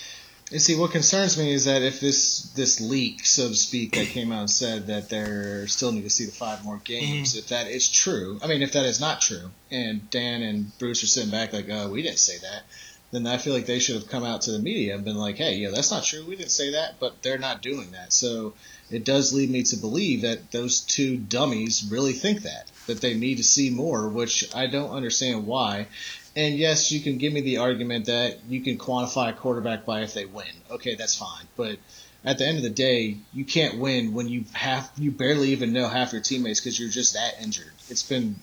And 0.52 0.62
see, 0.62 0.79
what 0.79 0.93
concerns 0.93 1.37
me 1.37 1.52
is 1.52 1.64
that 1.64 1.82
if 1.82 1.99
this 1.99 2.52
this 2.55 2.81
leak, 2.81 3.26
so 3.26 3.49
to 3.49 3.55
speak, 3.56 3.96
that 3.96 4.06
came 4.06 4.31
out 4.31 4.43
and 4.43 4.50
said 4.50 4.87
that 4.87 5.08
they 5.08 5.67
still 5.67 5.90
need 5.90 6.05
to 6.05 6.11
see 6.11 6.26
the 6.26 6.31
five 6.31 6.64
more 6.64 6.81
games, 6.85 7.31
mm-hmm. 7.31 7.40
if 7.40 7.49
that 7.49 7.67
is 7.67 7.90
true, 7.90 8.38
I 8.40 8.46
mean, 8.46 8.62
if 8.62 8.75
that 8.75 8.87
is 8.87 9.00
not 9.00 9.20
true, 9.20 9.50
and 9.73 10.08
Dan 10.08 10.43
and 10.43 10.79
Bruce 10.79 11.02
are 11.02 11.08
sitting 11.08 11.32
back 11.32 11.52
like, 11.52 11.67
oh, 11.69 11.90
we 11.90 12.00
didn't 12.00 12.20
say 12.20 12.38
that, 12.38 12.62
then 13.11 13.26
I 13.26 13.38
feel 13.38 13.55
like 13.55 13.67
they 13.67 13.81
should 13.81 13.96
have 13.96 14.08
come 14.08 14.23
out 14.23 14.43
to 14.43 14.52
the 14.52 14.61
media 14.61 14.94
and 14.94 15.05
been 15.05 15.17
like, 15.17 15.37
hey, 15.37 15.56
yeah, 15.56 15.70
that's 15.70 15.90
not 15.90 16.05
true. 16.05 16.25
We 16.25 16.37
didn't 16.37 16.52
say 16.52 16.70
that, 16.70 17.00
but 17.00 17.23
they're 17.23 17.38
not 17.38 17.61
doing 17.61 17.90
that. 17.90 18.12
So 18.12 18.55
it 18.90 19.05
does 19.05 19.32
lead 19.32 19.50
me 19.50 19.62
to 19.64 19.76
believe 19.76 20.23
that 20.23 20.50
those 20.50 20.81
two 20.81 21.17
dummies 21.17 21.88
really 21.90 22.12
think 22.12 22.43
that, 22.43 22.70
that 22.87 23.00
they 23.00 23.14
need 23.14 23.37
to 23.37 23.44
see 23.44 23.70
more, 23.70 24.08
which 24.08 24.55
I 24.55 24.67
don't 24.67 24.90
understand 24.90 25.46
why. 25.46 25.88
And 26.35 26.56
yes, 26.56 26.93
you 26.93 27.00
can 27.00 27.19
give 27.19 27.32
me 27.32 27.40
the 27.40 27.58
argument 27.58 28.06
that 28.06 28.38
you 28.49 28.61
can 28.61 28.79
quantify 28.79 29.31
a 29.31 29.32
quarterback 29.32 29.85
by 29.85 30.02
if 30.02 30.14
they 30.14 30.25
win. 30.25 30.46
Okay, 30.70 30.94
that's 30.94 31.17
fine. 31.17 31.46
But 31.56 31.79
at 32.25 32.38
the 32.38 32.46
end 32.46 32.58
of 32.58 32.62
the 32.62 32.70
day, 32.70 33.19
you 33.32 33.44
can't 33.44 33.79
win 33.79 34.14
when 34.14 34.29
you 34.29 34.44
have 34.52 34.90
you 34.96 35.11
barely 35.11 35.49
even 35.50 35.73
know 35.73 35.88
half 35.88 36.12
your 36.12 36.23
teammates 36.23 36.61
because 36.61 36.79
you're 36.79 36.88
just 36.88 37.14
that 37.14 37.35
injured. 37.43 37.73
It's 37.88 38.02
been 38.02 38.37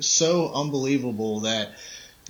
so 0.00 0.52
unbelievable 0.54 1.40
that 1.40 1.72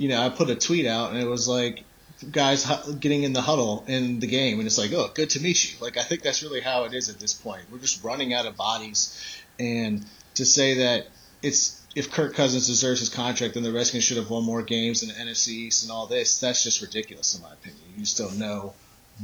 you 0.01 0.09
know, 0.09 0.23
I 0.23 0.31
put 0.31 0.49
a 0.49 0.55
tweet 0.55 0.87
out 0.87 1.11
and 1.11 1.21
it 1.21 1.27
was 1.27 1.47
like 1.47 1.85
guys 2.31 2.67
getting 3.01 3.23
in 3.23 3.33
the 3.33 3.41
huddle 3.41 3.85
in 3.87 4.21
the 4.21 4.27
game, 4.27 4.59
and 4.59 4.67
it's 4.67 4.79
like, 4.79 4.93
oh, 4.93 5.11
good 5.15 5.31
to 5.31 5.41
meet 5.41 5.73
you. 5.73 5.79
Like 5.81 5.97
I 5.97 6.03
think 6.03 6.23
that's 6.23 6.43
really 6.43 6.61
how 6.61 6.85
it 6.85 6.95
is 6.95 7.09
at 7.09 7.19
this 7.19 7.35
point. 7.35 7.63
We're 7.71 7.79
just 7.79 8.05
running 8.05 8.35
out 8.35 8.47
of 8.47 8.57
bodies, 8.57 9.43
and 9.59 10.05
to 10.35 10.45
say 10.45 10.75
that 10.75 11.09
it's 11.43 11.81
if 11.95 12.13
Kirk 12.13 12.35
Cousins 12.35 12.67
deserves 12.67 13.01
his 13.01 13.09
contract, 13.09 13.55
then 13.55 13.63
the 13.63 13.73
Redskins 13.73 14.05
should 14.05 14.17
have 14.17 14.31
won 14.31 14.45
more 14.45 14.63
games 14.63 15.03
in 15.03 15.09
the 15.09 15.15
NFC 15.15 15.49
East 15.49 15.83
and 15.83 15.91
all 15.91 16.07
this. 16.07 16.39
That's 16.41 16.63
just 16.63 16.81
ridiculous, 16.83 17.35
in 17.35 17.43
my 17.43 17.53
opinion. 17.53 17.83
You 17.95 18.01
just 18.01 18.19
don't 18.19 18.39
know 18.39 18.75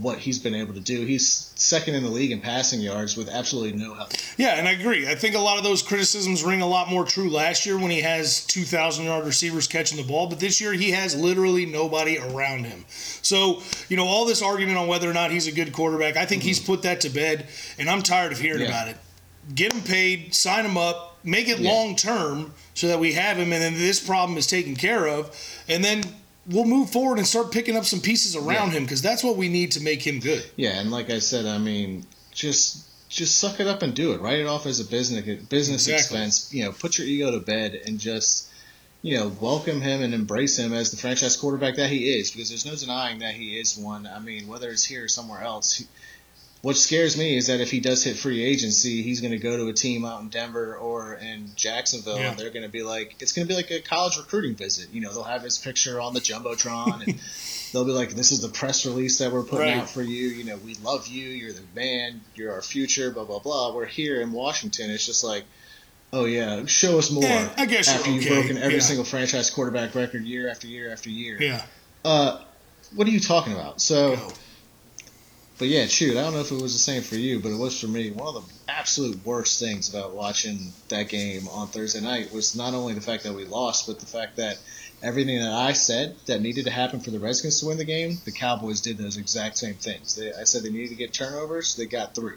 what 0.00 0.18
he's 0.18 0.38
been 0.38 0.54
able 0.54 0.74
to 0.74 0.80
do. 0.80 1.04
He's 1.04 1.52
second 1.54 1.94
in 1.94 2.02
the 2.02 2.10
league 2.10 2.30
in 2.30 2.40
passing 2.40 2.80
yards 2.80 3.16
with 3.16 3.28
absolutely 3.28 3.78
no 3.78 3.94
help. 3.94 4.12
Yeah, 4.36 4.56
and 4.56 4.68
I 4.68 4.72
agree. 4.72 5.08
I 5.08 5.14
think 5.14 5.34
a 5.34 5.40
lot 5.40 5.56
of 5.58 5.64
those 5.64 5.82
criticisms 5.82 6.44
ring 6.44 6.60
a 6.60 6.66
lot 6.66 6.90
more 6.90 7.04
true 7.04 7.30
last 7.30 7.64
year 7.64 7.78
when 7.78 7.90
he 7.90 8.02
has 8.02 8.44
2,000 8.46 9.04
yard 9.04 9.24
receivers 9.24 9.66
catching 9.66 9.96
the 9.96 10.04
ball, 10.04 10.28
but 10.28 10.38
this 10.38 10.60
year 10.60 10.72
he 10.72 10.90
has 10.90 11.16
literally 11.16 11.64
nobody 11.64 12.18
around 12.18 12.64
him. 12.64 12.84
So, 12.88 13.62
you 13.88 13.96
know, 13.96 14.06
all 14.06 14.26
this 14.26 14.42
argument 14.42 14.76
on 14.76 14.86
whether 14.86 15.08
or 15.08 15.14
not 15.14 15.30
he's 15.30 15.46
a 15.46 15.52
good 15.52 15.72
quarterback, 15.72 16.16
I 16.16 16.26
think 16.26 16.42
mm-hmm. 16.42 16.48
he's 16.48 16.60
put 16.60 16.82
that 16.82 17.00
to 17.02 17.08
bed, 17.08 17.48
and 17.78 17.88
I'm 17.88 18.02
tired 18.02 18.32
of 18.32 18.38
hearing 18.38 18.62
yeah. 18.62 18.68
about 18.68 18.88
it. 18.88 18.96
Get 19.54 19.72
him 19.72 19.80
paid, 19.82 20.34
sign 20.34 20.64
him 20.66 20.76
up, 20.76 21.18
make 21.24 21.48
it 21.48 21.58
yeah. 21.58 21.70
long 21.70 21.96
term 21.96 22.52
so 22.74 22.88
that 22.88 22.98
we 22.98 23.12
have 23.14 23.38
him, 23.38 23.52
and 23.52 23.62
then 23.62 23.74
this 23.74 24.04
problem 24.04 24.36
is 24.36 24.46
taken 24.46 24.76
care 24.76 25.06
of, 25.06 25.34
and 25.68 25.82
then 25.82 26.02
we'll 26.48 26.64
move 26.64 26.90
forward 26.90 27.18
and 27.18 27.26
start 27.26 27.50
picking 27.50 27.76
up 27.76 27.84
some 27.84 28.00
pieces 28.00 28.36
around 28.36 28.68
yeah. 28.68 28.78
him 28.78 28.82
because 28.84 29.02
that's 29.02 29.22
what 29.24 29.36
we 29.36 29.48
need 29.48 29.72
to 29.72 29.80
make 29.80 30.06
him 30.06 30.20
good. 30.20 30.44
Yeah, 30.56 30.80
and 30.80 30.90
like 30.90 31.10
I 31.10 31.18
said, 31.18 31.46
I 31.46 31.58
mean, 31.58 32.06
just 32.32 32.84
just 33.08 33.38
suck 33.38 33.60
it 33.60 33.66
up 33.66 33.82
and 33.82 33.94
do 33.94 34.12
it. 34.12 34.20
Write 34.20 34.40
it 34.40 34.46
off 34.46 34.66
as 34.66 34.80
a 34.80 34.84
business 34.84 35.24
business 35.44 35.86
exactly. 35.86 36.18
expense. 36.18 36.52
You 36.52 36.64
know, 36.64 36.72
put 36.72 36.98
your 36.98 37.06
ego 37.06 37.30
to 37.32 37.40
bed 37.40 37.80
and 37.86 37.98
just 37.98 38.48
you 39.02 39.18
know 39.18 39.32
welcome 39.40 39.80
him 39.80 40.02
and 40.02 40.14
embrace 40.14 40.58
him 40.58 40.72
as 40.72 40.90
the 40.90 40.96
franchise 40.96 41.36
quarterback 41.36 41.76
that 41.76 41.90
he 41.90 42.18
is 42.18 42.30
because 42.30 42.48
there's 42.48 42.66
no 42.66 42.74
denying 42.74 43.20
that 43.20 43.34
he 43.34 43.58
is 43.58 43.76
one. 43.76 44.06
I 44.06 44.18
mean, 44.18 44.48
whether 44.48 44.70
it's 44.70 44.84
here 44.84 45.04
or 45.04 45.08
somewhere 45.08 45.42
else. 45.42 45.74
He, 45.74 45.86
what 46.62 46.76
scares 46.76 47.16
me 47.16 47.36
is 47.36 47.46
that 47.48 47.60
if 47.60 47.70
he 47.70 47.80
does 47.80 48.02
hit 48.02 48.16
free 48.16 48.42
agency, 48.42 49.02
he's 49.02 49.20
going 49.20 49.32
to 49.32 49.38
go 49.38 49.56
to 49.56 49.68
a 49.68 49.72
team 49.72 50.04
out 50.04 50.20
in 50.22 50.28
Denver 50.28 50.76
or 50.76 51.14
in 51.14 51.50
Jacksonville, 51.54 52.18
yeah. 52.18 52.30
and 52.30 52.38
they're 52.38 52.50
going 52.50 52.64
to 52.64 52.70
be 52.70 52.82
like, 52.82 53.14
it's 53.20 53.32
going 53.32 53.46
to 53.46 53.48
be 53.48 53.56
like 53.56 53.70
a 53.70 53.80
college 53.80 54.16
recruiting 54.16 54.54
visit. 54.54 54.88
You 54.92 55.02
know, 55.02 55.12
they'll 55.12 55.22
have 55.22 55.42
his 55.42 55.58
picture 55.58 56.00
on 56.00 56.14
the 56.14 56.20
jumbotron, 56.20 57.06
and 57.06 57.20
they'll 57.72 57.84
be 57.84 57.92
like, 57.92 58.10
"This 58.10 58.32
is 58.32 58.40
the 58.40 58.48
press 58.48 58.86
release 58.86 59.18
that 59.18 59.32
we're 59.32 59.42
putting 59.42 59.68
right. 59.68 59.76
out 59.76 59.90
for 59.90 60.02
you. 60.02 60.28
You 60.28 60.44
know, 60.44 60.56
we 60.56 60.74
love 60.76 61.06
you. 61.06 61.28
You're 61.28 61.52
the 61.52 61.62
man. 61.74 62.22
You're 62.34 62.52
our 62.52 62.62
future. 62.62 63.10
Blah 63.10 63.24
blah 63.24 63.38
blah." 63.38 63.74
We're 63.74 63.84
here 63.86 64.20
in 64.20 64.32
Washington. 64.32 64.90
It's 64.90 65.06
just 65.06 65.24
like. 65.24 65.44
Oh 66.12 66.24
yeah, 66.24 66.64
show 66.66 66.98
us 66.98 67.10
more. 67.10 67.24
Yeah, 67.24 67.52
I 67.56 67.66
guess 67.66 67.88
after 67.88 68.10
you've 68.10 68.24
okay. 68.24 68.34
broken 68.34 68.58
every 68.58 68.74
yeah. 68.74 68.80
single 68.80 69.04
franchise 69.04 69.50
quarterback 69.50 69.94
record 69.94 70.24
year 70.24 70.48
after 70.48 70.68
year 70.68 70.90
after 70.92 71.10
year. 71.10 71.36
Yeah. 71.40 71.62
Uh, 72.04 72.40
what 72.94 73.08
are 73.08 73.10
you 73.10 73.18
talking 73.18 73.52
about? 73.52 73.80
So, 73.80 74.14
Go 74.14 74.32
but 75.58 75.68
yeah, 75.68 75.86
shoot, 75.86 76.16
I 76.16 76.22
don't 76.22 76.34
know 76.34 76.40
if 76.40 76.52
it 76.52 76.60
was 76.60 76.74
the 76.74 76.78
same 76.78 77.02
for 77.02 77.16
you, 77.16 77.40
but 77.40 77.50
it 77.50 77.58
was 77.58 77.80
for 77.80 77.86
me. 77.86 78.10
One 78.10 78.34
of 78.36 78.46
the 78.46 78.52
absolute 78.70 79.24
worst 79.24 79.58
things 79.58 79.88
about 79.88 80.14
watching 80.14 80.72
that 80.88 81.08
game 81.08 81.48
on 81.48 81.68
Thursday 81.68 82.00
night 82.00 82.32
was 82.32 82.54
not 82.54 82.74
only 82.74 82.92
the 82.92 83.00
fact 83.00 83.24
that 83.24 83.34
we 83.34 83.44
lost, 83.44 83.86
but 83.86 83.98
the 83.98 84.06
fact 84.06 84.36
that 84.36 84.58
everything 85.02 85.38
that 85.38 85.52
I 85.52 85.72
said 85.72 86.16
that 86.26 86.42
needed 86.42 86.66
to 86.66 86.70
happen 86.70 87.00
for 87.00 87.10
the 87.10 87.18
Redskins 87.18 87.60
to 87.60 87.66
win 87.66 87.78
the 87.78 87.84
game, 87.84 88.18
the 88.24 88.32
Cowboys 88.32 88.80
did 88.80 88.98
those 88.98 89.16
exact 89.16 89.56
same 89.56 89.74
things. 89.74 90.16
They, 90.16 90.32
I 90.32 90.44
said 90.44 90.62
they 90.62 90.70
needed 90.70 90.90
to 90.90 90.94
get 90.94 91.14
turnovers, 91.14 91.74
they 91.74 91.86
got 91.86 92.14
three. 92.14 92.36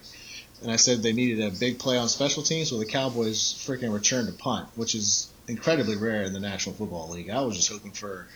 And 0.62 0.72
I 0.72 0.76
said 0.78 1.02
they 1.02 1.14
needed 1.14 1.42
a 1.42 1.58
big 1.58 1.80
play 1.80 1.98
on 1.98 2.10
special 2.10 2.44
teams, 2.44 2.72
well, 2.72 2.80
the 2.80 2.86
Cowboys 2.86 3.54
freaking 3.66 3.94
returned 3.94 4.30
a 4.30 4.34
punt, 4.34 4.70
which 4.76 4.96
is 4.96 5.30
incredibly 5.48 5.96
rare 5.96 6.24
in 6.24 6.34
the 6.34 6.40
National 6.40 6.76
Football 6.76 7.10
League. 7.10 7.30
I 7.30 7.42
was 7.42 7.56
just 7.56 7.72
hoping 7.72 7.92
for 7.92 8.28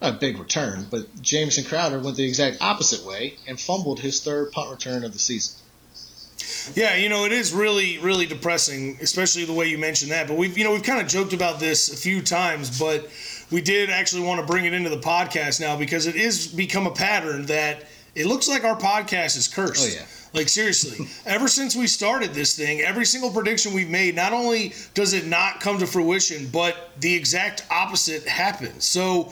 a 0.00 0.12
big 0.12 0.38
return, 0.38 0.86
but 0.90 1.22
Jamison 1.22 1.64
Crowder 1.64 1.98
went 1.98 2.16
the 2.16 2.24
exact 2.24 2.58
opposite 2.60 3.06
way 3.06 3.36
and 3.46 3.58
fumbled 3.58 4.00
his 4.00 4.22
third 4.22 4.52
punt 4.52 4.70
return 4.70 5.04
of 5.04 5.12
the 5.12 5.18
season. 5.18 5.60
Yeah, 6.74 6.96
you 6.96 7.08
know, 7.08 7.24
it 7.24 7.32
is 7.32 7.52
really, 7.52 7.98
really 7.98 8.26
depressing, 8.26 8.98
especially 9.00 9.44
the 9.44 9.52
way 9.52 9.66
you 9.66 9.78
mentioned 9.78 10.10
that. 10.12 10.28
But 10.28 10.36
we've, 10.36 10.56
you 10.56 10.64
know, 10.64 10.72
we've 10.72 10.82
kind 10.82 11.00
of 11.00 11.06
joked 11.06 11.32
about 11.32 11.60
this 11.60 11.92
a 11.92 11.96
few 11.96 12.22
times, 12.22 12.78
but 12.78 13.08
we 13.50 13.60
did 13.60 13.90
actually 13.90 14.22
want 14.22 14.40
to 14.40 14.46
bring 14.46 14.64
it 14.64 14.72
into 14.72 14.90
the 14.90 14.98
podcast 14.98 15.60
now 15.60 15.76
because 15.76 16.06
it 16.06 16.16
is 16.16 16.46
become 16.46 16.86
a 16.86 16.90
pattern 16.90 17.46
that 17.46 17.84
it 18.14 18.26
looks 18.26 18.48
like 18.48 18.64
our 18.64 18.76
podcast 18.76 19.36
is 19.36 19.48
cursed. 19.48 19.84
Oh 19.84 20.00
yeah. 20.00 20.06
Like 20.34 20.48
seriously, 20.48 21.06
ever 21.26 21.46
since 21.46 21.76
we 21.76 21.86
started 21.86 22.34
this 22.34 22.56
thing, 22.56 22.80
every 22.80 23.06
single 23.06 23.30
prediction 23.30 23.72
we've 23.72 23.88
made, 23.88 24.16
not 24.16 24.32
only 24.32 24.74
does 24.92 25.12
it 25.12 25.26
not 25.26 25.60
come 25.60 25.78
to 25.78 25.86
fruition, 25.86 26.48
but 26.48 26.90
the 26.98 27.14
exact 27.14 27.64
opposite 27.70 28.26
happens. 28.26 28.84
So, 28.84 29.30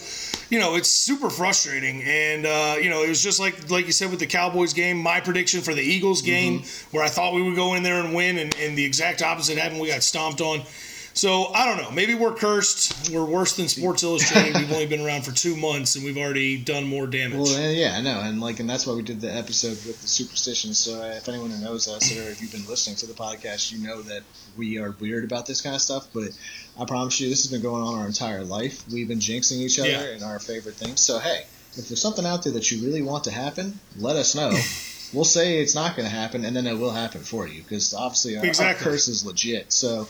you 0.48 0.60
know, 0.60 0.76
it's 0.76 0.88
super 0.88 1.28
frustrating. 1.28 2.04
And 2.04 2.46
uh, 2.46 2.76
you 2.80 2.88
know, 2.88 3.02
it 3.02 3.08
was 3.08 3.20
just 3.20 3.40
like 3.40 3.68
like 3.68 3.86
you 3.86 3.92
said 3.92 4.10
with 4.10 4.20
the 4.20 4.28
Cowboys 4.28 4.72
game, 4.72 4.96
my 4.96 5.18
prediction 5.18 5.60
for 5.60 5.74
the 5.74 5.82
Eagles 5.82 6.22
game, 6.22 6.60
mm-hmm. 6.60 6.96
where 6.96 7.04
I 7.04 7.08
thought 7.08 7.34
we 7.34 7.42
would 7.42 7.56
go 7.56 7.74
in 7.74 7.82
there 7.82 8.00
and 8.00 8.14
win, 8.14 8.38
and, 8.38 8.54
and 8.60 8.78
the 8.78 8.84
exact 8.84 9.22
opposite 9.22 9.58
happened. 9.58 9.80
We 9.80 9.88
got 9.88 10.04
stomped 10.04 10.40
on. 10.40 10.62
So 11.14 11.52
I 11.54 11.66
don't 11.66 11.83
know. 11.83 11.90
Maybe 11.90 12.14
we're 12.14 12.35
cursed. 12.35 13.11
We're 13.11 13.25
worse 13.25 13.57
than 13.57 13.69
Sports 13.69 14.02
Illustrated. 14.02 14.54
we've 14.57 14.73
only 14.73 14.87
been 14.87 15.04
around 15.04 15.23
for 15.23 15.33
two 15.33 15.57
months 15.57 15.95
and 15.95 16.04
we've 16.04 16.16
already 16.16 16.57
done 16.57 16.87
more 16.87 17.07
damage. 17.07 17.38
Well, 17.38 17.73
yeah, 17.73 17.97
I 17.97 18.00
know, 18.00 18.21
and 18.21 18.40
like, 18.40 18.61
and 18.61 18.69
that's 18.69 18.87
why 18.87 18.95
we 18.95 19.02
did 19.02 19.21
the 19.21 19.33
episode 19.33 19.78
with 19.87 20.00
the 20.00 20.09
superstitions. 20.09 20.78
So 20.78 21.02
uh, 21.02 21.14
if 21.16 21.28
anyone 21.28 21.50
who 21.50 21.62
knows 21.62 21.88
us 21.88 22.16
or 22.16 22.23
if 22.23 22.40
you've 22.40 22.52
been 22.52 22.66
listening 22.66 22.97
to 22.97 23.07
the 23.07 23.12
podcast, 23.12 23.73
you 23.73 23.87
know 23.87 24.02
that 24.02 24.23
we 24.57 24.78
are 24.78 24.92
weird 25.00 25.25
about 25.25 25.47
this 25.47 25.61
kind 25.61 25.75
of 25.75 25.83
stuff. 25.83 26.09
But 26.12 26.31
I 26.78 26.85
promise 26.85 27.21
you, 27.21 27.28
this 27.28 27.42
has 27.42 27.52
been 27.52 27.62
going 27.62 27.83
on 27.83 27.99
our 27.99 28.07
entire 28.07 28.45
life. 28.45 28.85
We've 28.90 29.09
been 29.09 29.21
jinxing 29.21 29.59
each 29.59 29.78
other 29.78 29.88
yeah. 29.88 30.14
and 30.14 30.23
our 30.23 30.38
favorite 30.38 30.76
things. 30.76 31.00
So 31.00 31.19
hey, 31.19 31.45
if 31.76 31.88
there's 31.88 32.00
something 32.00 32.26
out 32.26 32.42
there 32.45 32.52
that 32.54 32.71
you 32.71 32.85
really 32.85 33.02
want 33.02 33.25
to 33.25 33.31
happen, 33.31 33.78
let 33.99 34.16
us 34.16 34.35
know. 34.35 34.50
we'll 35.12 35.25
say 35.25 35.59
it's 35.59 35.75
not 35.75 35.95
going 35.95 36.09
to 36.09 36.14
happen, 36.14 36.45
and 36.45 36.57
then 36.57 36.66
it 36.66 36.78
will 36.78 36.90
happen 36.90 37.21
for 37.21 37.47
you 37.47 37.62
because 37.62 37.92
obviously 37.92 38.38
our, 38.38 38.45
Exactly. 38.45 38.87
our 38.87 38.92
curse 38.92 39.09
is 39.09 39.26
legit. 39.26 39.73
So. 39.73 40.09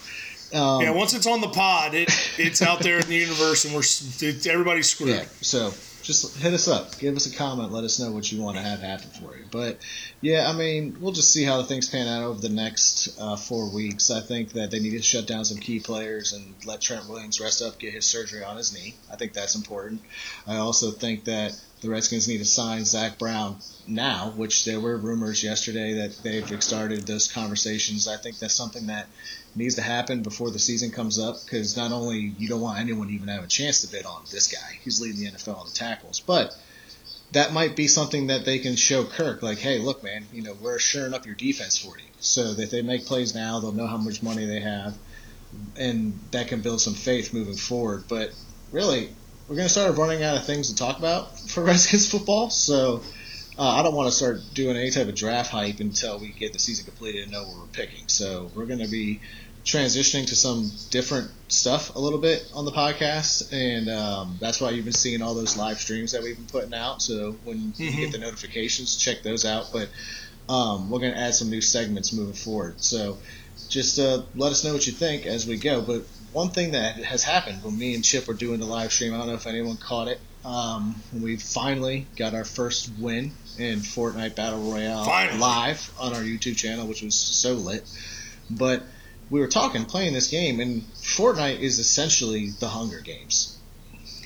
Um, 0.54 0.82
yeah, 0.82 0.90
once 0.90 1.14
it's 1.14 1.26
on 1.26 1.40
the 1.40 1.48
pod, 1.48 1.94
it 1.94 2.10
it's 2.38 2.62
out 2.62 2.80
there 2.80 2.98
in 2.98 3.06
the 3.06 3.16
universe, 3.16 3.64
and 3.64 3.74
we're 3.74 3.82
it, 3.82 4.46
everybody's 4.46 4.88
screwed. 4.88 5.10
Yeah. 5.10 5.24
So 5.40 5.72
just 6.02 6.36
hit 6.38 6.52
us 6.52 6.68
up, 6.68 6.98
give 6.98 7.16
us 7.16 7.32
a 7.32 7.36
comment, 7.36 7.72
let 7.72 7.84
us 7.84 7.98
know 7.98 8.10
what 8.10 8.30
you 8.30 8.42
want 8.42 8.56
to 8.56 8.62
have 8.62 8.80
happen 8.80 9.08
for 9.10 9.36
you. 9.36 9.44
But 9.50 9.78
yeah, 10.20 10.48
I 10.48 10.52
mean, 10.52 10.96
we'll 11.00 11.12
just 11.12 11.32
see 11.32 11.44
how 11.44 11.58
the 11.58 11.64
things 11.64 11.88
pan 11.88 12.08
out 12.08 12.24
over 12.24 12.40
the 12.40 12.48
next 12.48 13.16
uh, 13.20 13.36
four 13.36 13.72
weeks. 13.72 14.10
I 14.10 14.20
think 14.20 14.52
that 14.52 14.70
they 14.70 14.80
need 14.80 14.90
to 14.90 15.02
shut 15.02 15.26
down 15.26 15.44
some 15.44 15.58
key 15.58 15.80
players 15.80 16.32
and 16.32 16.54
let 16.66 16.80
Trent 16.80 17.08
Williams 17.08 17.40
rest 17.40 17.62
up, 17.62 17.78
get 17.78 17.94
his 17.94 18.04
surgery 18.04 18.42
on 18.42 18.56
his 18.56 18.74
knee. 18.74 18.94
I 19.10 19.16
think 19.16 19.32
that's 19.32 19.54
important. 19.54 20.02
I 20.46 20.56
also 20.56 20.90
think 20.90 21.24
that 21.24 21.58
the 21.82 21.90
Redskins 21.90 22.28
need 22.28 22.38
to 22.38 22.44
sign 22.44 22.84
Zach 22.84 23.18
Brown 23.18 23.56
now, 23.86 24.32
which 24.36 24.64
there 24.64 24.80
were 24.80 24.96
rumors 24.96 25.42
yesterday 25.42 25.94
that 25.94 26.16
they've 26.22 26.62
started 26.62 27.06
those 27.06 27.30
conversations. 27.30 28.06
I 28.06 28.16
think 28.16 28.38
that's 28.38 28.54
something 28.54 28.86
that 28.86 29.08
needs 29.54 29.74
to 29.74 29.82
happen 29.82 30.22
before 30.22 30.50
the 30.50 30.58
season 30.58 30.90
comes 30.90 31.18
up 31.18 31.36
because 31.44 31.76
not 31.76 31.92
only 31.92 32.34
you 32.38 32.48
don't 32.48 32.60
want 32.60 32.78
anyone 32.78 33.08
to 33.08 33.14
even 33.14 33.28
have 33.28 33.44
a 33.44 33.48
chance 33.48 33.82
to 33.82 33.88
bid 33.88 34.06
on 34.06 34.22
this 34.30 34.46
guy, 34.46 34.78
he's 34.84 35.00
leading 35.00 35.20
the 35.20 35.30
NFL 35.30 35.58
on 35.58 35.66
the 35.66 35.72
tackles, 35.72 36.20
but 36.20 36.56
that 37.32 37.52
might 37.52 37.74
be 37.74 37.88
something 37.88 38.28
that 38.28 38.44
they 38.44 38.58
can 38.58 38.76
show 38.76 39.04
Kirk, 39.04 39.42
like, 39.42 39.58
hey, 39.58 39.78
look, 39.78 40.04
man, 40.04 40.26
you 40.32 40.42
know, 40.42 40.54
we're 40.60 40.78
shoring 40.78 41.14
up 41.14 41.26
your 41.26 41.34
defense 41.34 41.78
for 41.78 41.98
you, 41.98 42.04
so 42.20 42.54
that 42.54 42.70
they 42.70 42.82
make 42.82 43.06
plays 43.06 43.34
now, 43.34 43.58
they'll 43.58 43.72
know 43.72 43.86
how 43.86 43.96
much 43.96 44.22
money 44.22 44.44
they 44.44 44.60
have, 44.60 44.94
and 45.76 46.18
that 46.30 46.48
can 46.48 46.60
build 46.60 46.80
some 46.80 46.94
faith 46.94 47.32
moving 47.32 47.56
forward. 47.56 48.04
But 48.08 48.32
really, 48.70 49.10
we're 49.52 49.56
going 49.56 49.68
to 49.68 49.72
start 49.72 49.98
running 49.98 50.22
out 50.22 50.34
of 50.34 50.46
things 50.46 50.70
to 50.70 50.74
talk 50.74 50.98
about 50.98 51.38
for 51.38 51.62
Redskins 51.64 52.10
football, 52.10 52.48
so. 52.48 53.02
Uh, 53.58 53.68
I 53.68 53.82
don't 53.82 53.94
want 53.94 54.08
to 54.08 54.16
start 54.16 54.38
doing 54.54 54.78
any 54.78 54.90
type 54.90 55.08
of 55.08 55.14
draft 55.14 55.50
hype 55.50 55.78
until 55.80 56.18
we 56.18 56.32
get 56.32 56.54
the 56.54 56.58
season 56.58 56.86
completed 56.86 57.24
and 57.24 57.32
know 57.32 57.42
where 57.42 57.58
we're 57.58 57.66
picking. 57.66 58.08
So 58.08 58.50
we're 58.54 58.64
going 58.64 58.78
to 58.78 58.88
be 58.88 59.20
transitioning 59.62 60.26
to 60.28 60.34
some 60.34 60.70
different 60.88 61.30
stuff 61.48 61.94
a 61.94 61.98
little 61.98 62.18
bit 62.18 62.50
on 62.54 62.64
the 62.64 62.70
podcast, 62.70 63.52
and 63.52 63.90
um, 63.90 64.38
that's 64.40 64.58
why 64.58 64.70
you've 64.70 64.86
been 64.86 64.94
seeing 64.94 65.20
all 65.20 65.34
those 65.34 65.58
live 65.58 65.78
streams 65.78 66.12
that 66.12 66.22
we've 66.22 66.34
been 66.34 66.46
putting 66.46 66.72
out. 66.72 67.02
So 67.02 67.32
when 67.44 67.74
you 67.76 67.90
Mhm. 67.90 67.96
get 67.98 68.12
the 68.12 68.18
notifications, 68.18 68.96
check 68.96 69.22
those 69.22 69.44
out. 69.44 69.66
But 69.70 69.90
um, 70.48 70.88
we're 70.88 71.00
going 71.00 71.12
to 71.12 71.18
add 71.18 71.34
some 71.34 71.50
new 71.50 71.60
segments 71.60 72.14
moving 72.14 72.32
forward. 72.32 72.80
So 72.80 73.18
just 73.68 73.98
uh, 73.98 74.22
let 74.34 74.52
us 74.52 74.64
know 74.64 74.72
what 74.72 74.86
you 74.86 74.94
think 74.94 75.26
as 75.26 75.46
we 75.46 75.58
go. 75.58 75.82
But 75.82 76.06
one 76.32 76.50
thing 76.50 76.72
that 76.72 76.96
has 76.96 77.22
happened 77.22 77.62
when 77.62 77.78
me 77.78 77.94
and 77.94 78.02
Chip 78.02 78.26
were 78.26 78.34
doing 78.34 78.60
the 78.60 78.66
live 78.66 78.92
stream, 78.92 79.14
I 79.14 79.18
don't 79.18 79.28
know 79.28 79.34
if 79.34 79.46
anyone 79.46 79.76
caught 79.76 80.08
it. 80.08 80.20
Um, 80.44 80.96
we 81.20 81.36
finally 81.36 82.06
got 82.16 82.34
our 82.34 82.44
first 82.44 82.90
win 82.98 83.32
in 83.58 83.78
Fortnite 83.78 84.34
Battle 84.34 84.58
Royale 84.60 85.04
Finally. 85.04 85.38
live 85.38 85.92
on 86.00 86.14
our 86.14 86.22
YouTube 86.22 86.56
channel, 86.56 86.86
which 86.86 87.02
was 87.02 87.14
so 87.14 87.54
lit. 87.54 87.84
But 88.50 88.82
we 89.30 89.40
were 89.40 89.46
talking, 89.46 89.84
playing 89.84 90.14
this 90.14 90.28
game, 90.30 90.58
and 90.60 90.82
Fortnite 90.94 91.60
is 91.60 91.78
essentially 91.78 92.50
the 92.60 92.68
Hunger 92.68 93.00
Games. 93.00 93.58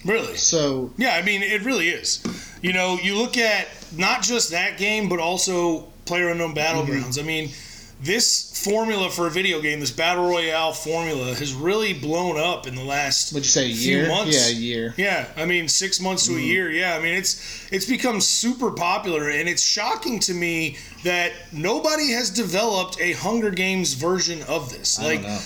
Really? 0.04 0.36
So 0.36 0.92
Yeah, 0.96 1.16
I 1.16 1.22
mean, 1.22 1.42
it 1.42 1.62
really 1.62 1.88
is. 1.88 2.22
You 2.62 2.72
know, 2.72 2.98
you 3.02 3.16
look 3.16 3.36
at 3.36 3.68
not 3.96 4.22
just 4.22 4.50
that 4.52 4.78
game, 4.78 5.08
but 5.08 5.18
also 5.18 5.88
Player 6.06 6.28
Unknown 6.28 6.54
Battlegrounds. 6.54 7.20
I 7.20 7.22
mean, 7.22 7.50
this 8.00 8.62
formula 8.64 9.10
for 9.10 9.26
a 9.26 9.30
video 9.30 9.60
game, 9.60 9.80
this 9.80 9.90
battle 9.90 10.28
royale 10.28 10.72
formula, 10.72 11.34
has 11.34 11.54
really 11.54 11.94
blown 11.94 12.36
up 12.38 12.66
in 12.66 12.74
the 12.74 12.84
last 12.84 13.32
would 13.32 13.44
you 13.44 13.48
say 13.50 13.64
a 13.64 13.68
year? 13.68 14.08
months. 14.08 14.50
Yeah, 14.50 14.56
a 14.56 14.60
year. 14.60 14.94
Yeah, 14.96 15.28
I 15.36 15.46
mean 15.46 15.66
six 15.68 16.00
months 16.00 16.26
to 16.26 16.32
Mm-hmm. 16.32 16.40
a 16.40 16.44
year. 16.44 16.70
Yeah, 16.70 16.96
I 16.96 17.02
mean 17.02 17.14
it's 17.14 17.66
it's 17.72 17.86
become 17.88 18.20
super 18.20 18.70
popular, 18.70 19.30
and 19.30 19.48
it's 19.48 19.62
shocking 19.62 20.18
to 20.20 20.34
me 20.34 20.76
that 21.04 21.32
nobody 21.52 22.10
has 22.12 22.30
developed 22.30 23.00
a 23.00 23.12
Hunger 23.12 23.50
Games 23.50 23.94
version 23.94 24.42
of 24.48 24.70
this. 24.70 24.98
I 24.98 25.04
like 25.04 25.22
don't 25.22 25.30
know. 25.30 25.38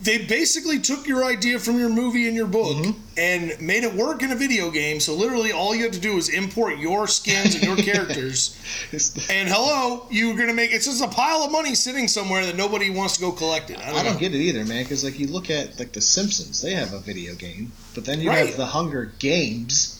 They 0.00 0.24
basically 0.24 0.78
took 0.78 1.06
your 1.08 1.24
idea 1.24 1.58
from 1.58 1.78
your 1.78 1.88
movie 1.88 2.26
and 2.28 2.36
your 2.36 2.46
book 2.46 2.76
Mm-hmm. 2.76 3.00
and 3.18 3.60
made 3.60 3.82
it 3.84 3.92
work 3.94 4.22
in 4.22 4.30
a 4.30 4.36
video 4.36 4.70
game. 4.70 5.00
So 5.00 5.14
literally, 5.14 5.50
all 5.52 5.74
you 5.74 5.82
have 5.82 5.92
to 5.92 5.98
do 6.00 6.16
is 6.16 6.28
import 6.28 6.78
your 6.78 7.08
skins 7.08 7.54
and 7.56 7.64
your 7.64 7.76
characters. 7.92 8.56
And 9.28 9.48
hello, 9.48 10.06
you're 10.10 10.36
gonna 10.36 10.54
make 10.54 10.72
it's 10.72 10.84
just 10.86 11.02
a 11.02 11.08
pile 11.08 11.38
of 11.42 11.50
money 11.50 11.74
sitting 11.74 12.06
somewhere 12.08 12.46
that 12.46 12.56
nobody 12.56 12.90
wants 12.90 13.14
to 13.16 13.20
go 13.20 13.32
collect 13.32 13.70
it. 13.70 13.78
I 13.80 13.90
don't, 13.90 13.96
I 13.98 14.02
don't 14.04 14.18
get 14.20 14.34
it 14.34 14.38
either, 14.38 14.64
man. 14.64 14.84
Because 14.84 15.02
like 15.04 15.18
you 15.18 15.26
look 15.26 15.50
at 15.50 15.78
like 15.78 15.92
the 15.92 16.00
Simpsons, 16.00 16.62
they 16.62 16.72
have 16.74 16.92
a 16.92 17.00
video 17.00 17.34
game, 17.34 17.72
but 17.94 18.04
then 18.04 18.20
you 18.20 18.28
Right. 18.28 18.46
have 18.46 18.56
the 18.56 18.66
Hunger 18.66 19.12
Games. 19.18 19.97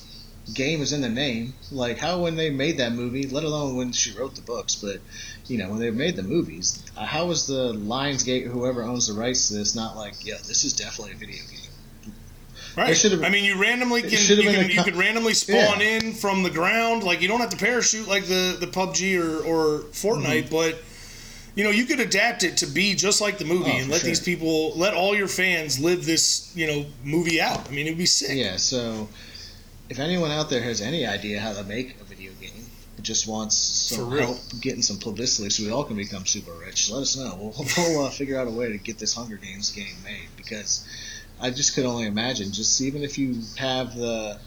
Game 0.55 0.81
is 0.81 0.93
in 0.93 1.01
the 1.03 1.09
name. 1.09 1.53
Like 1.71 1.99
how 1.99 2.21
when 2.23 2.37
they 2.37 2.51
made 2.51 2.79
that 2.79 2.93
movie, 2.93 3.27
let 3.29 3.45
alone 3.45 3.77
when 3.77 3.93
she 3.93 4.13
wrote 4.13 4.35
the 4.35 4.41
books, 4.43 4.75
but 4.75 4.99
you 5.47 5.59
know 5.59 5.69
when 5.71 5.79
they 5.79 5.91
made 5.91 6.17
the 6.17 6.23
movies, 6.23 6.83
uh, 6.97 7.05
how 7.05 7.27
was 7.27 7.47
the 7.47 7.73
Lionsgate, 7.75 8.47
whoever 8.47 8.83
owns 8.83 9.09
the 9.09 9.15
rights 9.21 9.49
to 9.49 9.55
this, 9.55 9.75
not 9.75 9.97
like, 9.97 10.15
yeah, 10.25 10.37
this 10.47 10.65
is 10.65 10.73
definitely 10.73 11.13
a 11.13 11.17
video 11.17 11.37
game. 11.51 12.13
Right. 12.77 13.05
I 13.25 13.29
mean, 13.29 13.45
you 13.45 13.61
randomly 13.61 14.03
can 14.03 14.11
you 14.13 14.43
can, 14.51 14.71
you 14.71 14.77
co- 14.77 14.85
could 14.85 14.97
randomly 14.97 15.35
spawn 15.35 15.81
Yeah. 15.81 15.99
in 15.99 16.13
from 16.13 16.45
the 16.45 16.51
ground. 16.51 17.03
Like 17.03 17.21
you 17.21 17.27
don't 17.29 17.41
have 17.41 17.51
to 17.51 17.57
parachute 17.57 18.07
like 18.07 18.25
the 18.27 18.57
the 18.61 18.67
PUBG 18.69 19.19
or 19.21 19.43
or 19.45 19.81
Fortnite, 19.91 20.45
Mm-hmm. 20.45 20.55
but 20.55 20.79
you 21.57 21.65
know 21.65 21.71
you 21.71 21.87
could 21.87 21.99
adapt 21.99 22.45
it 22.45 22.57
to 22.59 22.67
be 22.67 22.95
just 22.95 23.21
like 23.21 23.39
the 23.39 23.45
movie 23.45 23.73
Oh, 23.73 23.79
and 23.79 23.89
let 23.91 24.03
sure. 24.03 24.09
these 24.09 24.21
people 24.21 24.73
let 24.77 24.95
all 24.95 25.15
your 25.17 25.27
fans 25.27 25.81
live 25.81 26.07
this 26.07 26.53
you 26.55 26.67
know 26.69 26.87
movie 27.03 27.41
out. 27.41 27.67
I 27.69 27.73
mean, 27.73 27.87
it'd 27.87 27.99
be 27.99 28.07
sick. 28.07 28.37
Yeah, 28.37 28.57
so 28.57 29.09
if 29.89 29.99
anyone 29.99 30.31
out 30.31 30.51
there 30.51 30.63
has 30.63 30.81
any 30.81 31.07
idea 31.07 31.41
how 31.41 31.53
to 31.53 31.65
make 31.65 32.01
a 32.01 32.05
video 32.05 32.33
game, 32.41 32.67
just 33.01 33.29
wants 33.29 33.57
some 33.57 34.11
help 34.11 34.39
getting 34.61 34.83
some 34.83 34.99
publicity 34.99 35.51
so 35.51 35.63
we 35.63 35.71
all 35.71 35.85
can 35.85 35.97
become 35.97 36.27
super 36.27 36.53
rich, 36.53 36.91
let 36.91 37.03
us 37.03 37.17
know. 37.17 37.37
We'll, 37.41 37.67
we'll 37.77 38.07
uh, 38.07 38.11
figure 38.11 38.39
out 38.39 38.49
a 38.49 38.51
way 38.51 38.73
to 38.73 38.79
get 38.79 38.99
this 38.99 39.15
Hunger 39.15 39.37
Games 39.37 39.71
game 39.71 39.95
made 40.05 40.29
because 40.37 40.87
I 41.41 41.51
just 41.51 41.75
could 41.75 41.85
only 41.85 42.07
imagine, 42.07 42.53
just 42.53 42.81
even 42.81 43.03
if 43.03 43.19
you 43.19 43.41
have 43.57 43.95
the 43.95 44.39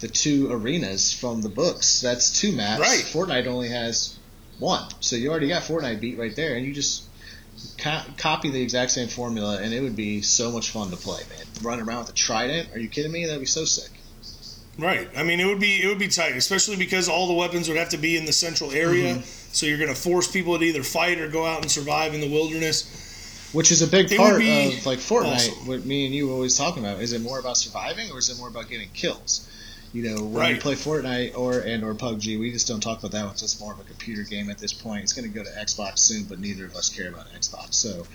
the 0.00 0.08
two 0.08 0.50
arenas 0.52 1.12
from 1.12 1.42
the 1.42 1.48
books, 1.48 2.00
that's 2.00 2.40
two 2.40 2.52
maps. 2.52 2.80
Right. 2.80 3.00
Fortnite 3.00 3.48
only 3.48 3.68
has 3.68 4.16
one, 4.58 4.88
so 5.00 5.16
you 5.16 5.30
already 5.30 5.48
got 5.48 5.62
Fortnite 5.62 6.00
beat 6.00 6.18
right 6.18 6.34
there, 6.34 6.54
and 6.54 6.64
you 6.64 6.72
just 6.72 7.04
co- 7.78 8.02
copy 8.16 8.50
the 8.50 8.62
exact 8.62 8.92
same 8.92 9.08
formula, 9.08 9.58
and 9.60 9.74
it 9.74 9.80
would 9.80 9.96
be 9.96 10.22
so 10.22 10.52
much 10.52 10.70
fun 10.70 10.90
to 10.90 10.96
play, 10.96 11.20
man. 11.28 11.46
Run 11.62 11.80
around 11.80 12.00
with 12.00 12.10
a 12.10 12.14
trident? 12.14 12.74
Are 12.74 12.78
you 12.78 12.88
kidding 12.88 13.10
me? 13.12 13.26
That'd 13.26 13.40
be 13.40 13.46
so 13.46 13.64
sick. 13.64 13.90
Right. 14.78 15.08
I 15.16 15.24
mean, 15.24 15.40
it 15.40 15.46
would 15.46 15.58
be 15.58 15.82
it 15.82 15.88
would 15.88 15.98
be 15.98 16.08
tight, 16.08 16.36
especially 16.36 16.76
because 16.76 17.08
all 17.08 17.26
the 17.26 17.34
weapons 17.34 17.68
would 17.68 17.76
have 17.76 17.88
to 17.90 17.98
be 17.98 18.16
in 18.16 18.24
the 18.24 18.32
central 18.32 18.70
area. 18.70 19.16
Mm-hmm. 19.16 19.22
So 19.52 19.66
you're 19.66 19.78
going 19.78 19.92
to 19.92 20.00
force 20.00 20.30
people 20.30 20.56
to 20.58 20.64
either 20.64 20.84
fight 20.84 21.18
or 21.18 21.28
go 21.28 21.44
out 21.44 21.62
and 21.62 21.70
survive 21.70 22.14
in 22.14 22.20
the 22.20 22.30
wilderness. 22.30 23.04
Which 23.52 23.72
is 23.72 23.80
a 23.80 23.86
big 23.86 24.12
It 24.12 24.18
part 24.18 24.34
of 24.34 24.86
like 24.86 24.98
Fortnite. 24.98 25.34
awesome. 25.34 25.66
What 25.66 25.84
me 25.86 26.04
and 26.04 26.14
you 26.14 26.30
always 26.30 26.56
talking 26.56 26.84
about 26.84 27.00
is 27.00 27.12
it 27.12 27.22
more 27.22 27.38
about 27.38 27.56
surviving 27.56 28.10
or 28.12 28.18
is 28.18 28.28
it 28.28 28.38
more 28.38 28.48
about 28.48 28.68
getting 28.68 28.90
kills? 28.90 29.48
You 29.94 30.02
know, 30.02 30.22
when 30.22 30.52
we 30.52 30.60
play 30.60 30.74
Fortnite 30.74 31.36
or 31.36 31.60
and 31.60 31.82
or 31.82 31.94
PUBG, 31.94 32.38
we 32.38 32.52
just 32.52 32.68
don't 32.68 32.80
talk 32.80 32.98
about 32.98 33.12
that. 33.12 33.30
It's 33.32 33.40
just 33.40 33.58
more 33.58 33.72
of 33.72 33.80
a 33.80 33.84
computer 33.84 34.22
game 34.22 34.50
at 34.50 34.58
this 34.58 34.72
point. 34.72 35.02
It's 35.02 35.14
going 35.14 35.26
to 35.26 35.34
go 35.34 35.42
to 35.42 35.50
Xbox 35.50 36.00
soon, 36.00 36.24
but 36.24 36.38
neither 36.38 36.66
of 36.66 36.76
us 36.76 36.90
care 36.94 37.08
about 37.08 37.26
Xbox, 37.30 37.74
so 37.74 38.06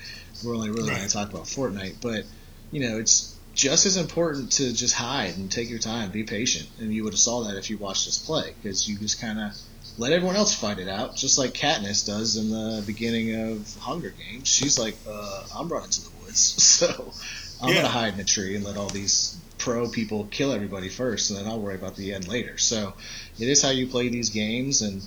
we're 0.46 0.56
only 0.56 0.70
really 0.70 0.92
going 0.92 1.02
to 1.02 1.10
talk 1.10 1.32
about 1.32 1.46
Fortnite. 1.46 1.96
But 2.00 2.26
you 2.72 2.88
know, 2.88 3.00
it's 3.00 3.36
just 3.54 3.86
as 3.86 3.98
important 3.98 4.52
to 4.54 4.74
just 4.74 4.96
hide 4.96 5.38
and 5.38 5.52
take 5.52 5.70
your 5.70 5.80
time, 5.80 6.12
be 6.12 6.24
patient, 6.24 6.68
and 6.80 6.94
you 6.94 7.04
would 7.04 7.14
have 7.14 7.20
saw 7.20 7.44
that 7.44 7.58
if 7.58 7.70
you 7.70 7.78
watched 7.78 8.08
us 8.08 8.18
play 8.18 8.54
because 8.62 8.88
you 8.88 8.98
just 8.98 9.22
kind 9.22 9.40
of 9.40 9.52
let 9.98 10.12
everyone 10.12 10.36
else 10.36 10.56
fight 10.56 10.80
it 10.80 10.88
out, 10.90 11.16
just 11.16 11.38
like 11.38 11.54
Katniss 11.54 12.06
does 12.08 12.36
in 12.36 12.50
the 12.50 12.84
beginning 12.86 13.36
of 13.52 13.76
Hunger 13.76 14.10
Games. 14.10 14.48
She's 14.48 14.80
like, 14.80 14.98
uh, 15.08 15.44
"I'm 15.56 15.70
running 15.70 15.92
to 15.92 16.02
the 16.02 16.10
woods, 16.22 16.40
so 16.64 17.14
I'm 17.62 17.70
Yeah. 17.70 17.76
gonna 17.76 17.90
hide 17.90 18.16
in 18.16 18.20
a 18.20 18.26
tree 18.26 18.56
and 18.56 18.66
let 18.66 18.76
all 18.78 18.90
these 18.90 19.38
pro 19.60 19.88
people 19.88 20.26
kill 20.26 20.52
everybody 20.52 20.90
first, 20.90 21.30
and 21.30 21.38
then 21.40 21.48
I'll 21.48 21.60
worry 21.60 21.76
about 21.76 21.96
the 21.96 22.14
end 22.14 22.28
later." 22.28 22.58
So 22.58 22.94
it 23.38 23.48
is 23.48 23.62
how 23.62 23.70
you 23.70 23.88
play 23.88 24.10
these 24.10 24.32
games, 24.32 24.82
and 24.82 25.02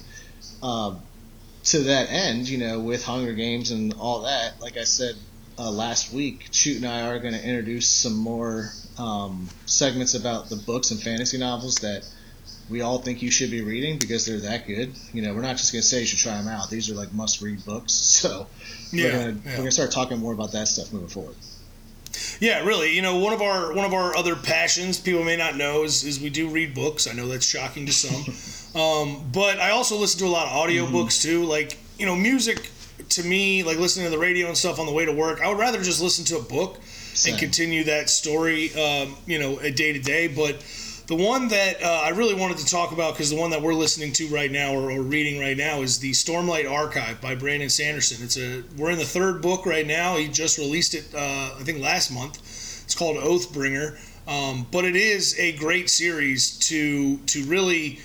um, 0.62 1.02
to 1.64 1.80
that 1.80 2.10
end, 2.10 2.48
you 2.48 2.58
know, 2.58 2.78
with 2.78 3.04
Hunger 3.04 3.32
Games 3.32 3.72
and 3.72 3.92
all 3.94 4.22
that, 4.22 4.60
like 4.60 4.76
I 4.76 4.84
said 4.84 5.16
uh, 5.58 5.70
last 5.70 6.12
week, 6.12 6.48
Shoot 6.52 6.76
and 6.78 6.86
I 6.86 7.02
are 7.08 7.18
going 7.18 7.34
to 7.34 7.42
introduce 7.42 7.88
some 7.88 8.14
more 8.16 8.70
um, 8.98 9.48
segments 9.66 10.14
about 10.14 10.48
the 10.48 10.56
books 10.56 10.90
and 10.90 11.00
fantasy 11.02 11.38
novels 11.38 11.76
that 11.76 12.06
we 12.68 12.80
all 12.80 12.98
think 12.98 13.22
you 13.22 13.30
should 13.30 13.50
be 13.50 13.60
reading 13.62 13.98
because 13.98 14.26
they're 14.26 14.40
that 14.40 14.66
good. 14.66 14.92
You 15.12 15.22
know, 15.22 15.34
we're 15.34 15.42
not 15.42 15.56
just 15.56 15.72
going 15.72 15.82
to 15.82 15.86
say 15.86 16.00
you 16.00 16.06
should 16.06 16.18
try 16.18 16.36
them 16.36 16.48
out. 16.48 16.68
These 16.68 16.90
are 16.90 16.94
like 16.94 17.12
must-read 17.12 17.64
books. 17.64 17.92
So 18.16 18.46
we're 18.92 19.06
Yeah, 19.06 19.12
going 19.12 19.42
yeah. 19.44 19.50
we're 19.52 19.56
gonna 19.58 19.70
start 19.70 19.90
talking 19.90 20.18
more 20.18 20.32
about 20.32 20.52
that 20.52 20.68
stuff 20.68 20.92
moving 20.92 21.08
forward. 21.08 21.36
Yeah, 22.40 22.64
really. 22.64 22.94
You 22.94 23.02
know, 23.02 23.16
one 23.18 23.32
of 23.32 23.42
our 23.42 23.72
one 23.74 23.84
of 23.84 23.92
our 23.92 24.16
other 24.16 24.34
passions 24.36 24.98
people 24.98 25.22
may 25.24 25.36
not 25.36 25.56
know 25.56 25.84
is, 25.84 26.02
is 26.04 26.20
we 26.20 26.30
do 26.30 26.48
read 26.48 26.74
books. 26.74 27.06
I 27.06 27.12
know 27.12 27.28
that's 27.28 27.46
shocking 27.46 27.86
to 27.86 27.92
some, 27.92 28.80
um, 28.80 29.30
but 29.32 29.58
I 29.58 29.70
also 29.70 29.96
listen 29.96 30.18
to 30.20 30.26
a 30.26 30.28
lot 30.28 30.46
of 30.46 30.52
audiobooks 30.52 31.20
too. 31.20 31.44
Like 31.44 31.78
you 31.98 32.06
know, 32.06 32.14
music 32.16 32.70
to 33.10 33.22
me, 33.22 33.62
like 33.62 33.78
listening 33.78 34.06
to 34.06 34.10
the 34.10 34.18
radio 34.18 34.48
and 34.48 34.56
stuff 34.56 34.78
on 34.78 34.86
the 34.86 34.92
way 34.92 35.04
to 35.04 35.12
work. 35.12 35.40
I 35.40 35.48
would 35.48 35.58
rather 35.58 35.82
just 35.82 36.02
listen 36.02 36.24
to 36.26 36.38
a 36.38 36.42
book 36.42 36.80
Same. 37.14 37.32
and 37.32 37.40
continue 37.40 37.84
that 37.84 38.10
story, 38.10 38.74
um, 38.74 39.16
you 39.26 39.38
know, 39.38 39.58
a 39.58 39.70
day 39.70 39.92
to 39.92 39.98
day. 39.98 40.28
But 40.28 40.62
The 41.06 41.14
one 41.14 41.46
that 41.48 41.82
uh, 41.82 42.02
I 42.04 42.08
really 42.10 42.34
wanted 42.34 42.58
to 42.58 42.66
talk 42.66 42.90
about 42.90 43.14
because 43.14 43.30
the 43.30 43.36
one 43.36 43.50
that 43.50 43.62
we're 43.62 43.74
listening 43.74 44.12
to 44.14 44.26
right 44.26 44.50
now 44.50 44.74
or, 44.74 44.90
or, 44.90 45.02
reading 45.02 45.38
right 45.38 45.56
now 45.56 45.82
is 45.82 46.00
the 46.00 46.10
Stormlight 46.10 46.68
Archive 46.68 47.20
by 47.20 47.36
Brandon 47.36 47.70
Sanderson. 47.70 48.24
It's 48.24 48.36
a 48.36 48.64
we're 48.76 48.90
in 48.90 48.98
the 48.98 49.04
third 49.04 49.40
book 49.40 49.66
right 49.66 49.86
now. 49.86 50.16
He 50.16 50.26
just 50.26 50.58
released 50.58 50.94
it, 50.94 51.06
uh, 51.14 51.54
I 51.58 51.62
think, 51.62 51.78
last 51.80 52.10
month. 52.10 52.38
It's 52.84 52.94
called 52.94 53.18
Oathbringer, 53.18 53.98
um, 54.26 54.66
but 54.72 54.84
it 54.84 54.96
is 54.96 55.38
a 55.38 55.52
great 55.52 55.90
series 55.90 56.58
to 56.70 57.18
to 57.18 57.44
really 57.44 58.00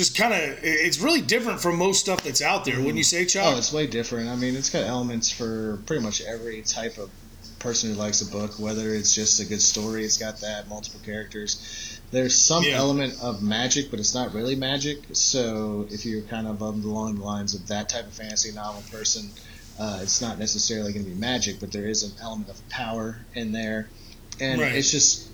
just 0.00 0.16
kind 0.16 0.32
of 0.32 0.58
it's 0.62 0.98
really 0.98 1.20
different 1.20 1.60
from 1.60 1.76
most 1.76 2.00
stuff 2.00 2.22
that's 2.22 2.40
out 2.40 2.64
there. 2.64 2.78
Wouldn't 2.78 2.96
you 2.96 3.04
say, 3.04 3.26
Chuck? 3.26 3.44
Oh, 3.46 3.58
it's 3.58 3.70
way 3.70 3.86
different. 3.86 4.30
I 4.30 4.36
mean, 4.36 4.56
it's 4.56 4.70
got 4.70 4.84
elements 4.84 5.30
for 5.30 5.76
pretty 5.84 6.02
much 6.02 6.22
every 6.22 6.62
type 6.62 6.96
of 6.96 7.10
person 7.58 7.90
who 7.90 7.96
likes 7.96 8.22
a 8.22 8.30
book, 8.32 8.58
whether 8.58 8.94
it's 8.94 9.14
just 9.14 9.38
a 9.40 9.44
good 9.44 9.60
story, 9.60 10.02
it's 10.02 10.16
got 10.16 10.40
that 10.40 10.68
multiple 10.68 11.00
characters. 11.04 12.00
There's 12.10 12.34
some 12.34 12.64
yeah. 12.64 12.76
element 12.76 13.18
of 13.22 13.42
magic, 13.42 13.90
but 13.90 14.00
it's 14.00 14.14
not 14.14 14.32
really 14.32 14.56
magic. 14.56 15.00
So 15.12 15.86
if 15.90 16.06
you're 16.06 16.22
kind 16.22 16.46
of 16.46 16.62
along 16.62 17.16
the 17.16 17.24
lines 17.24 17.54
of 17.54 17.68
that 17.68 17.90
type 17.90 18.06
of 18.06 18.14
fantasy 18.14 18.52
novel 18.52 18.82
person, 18.90 19.28
uh, 19.78 19.98
it's 20.02 20.22
not 20.22 20.38
necessarily 20.38 20.94
going 20.94 21.04
to 21.04 21.10
be 21.10 21.16
magic, 21.16 21.60
but 21.60 21.72
there 21.72 21.86
is 21.86 22.02
an 22.02 22.12
element 22.22 22.48
of 22.48 22.68
power 22.70 23.18
in 23.34 23.52
there, 23.52 23.88
and 24.40 24.62
right. 24.62 24.74
it's 24.74 24.90
just 24.90 25.28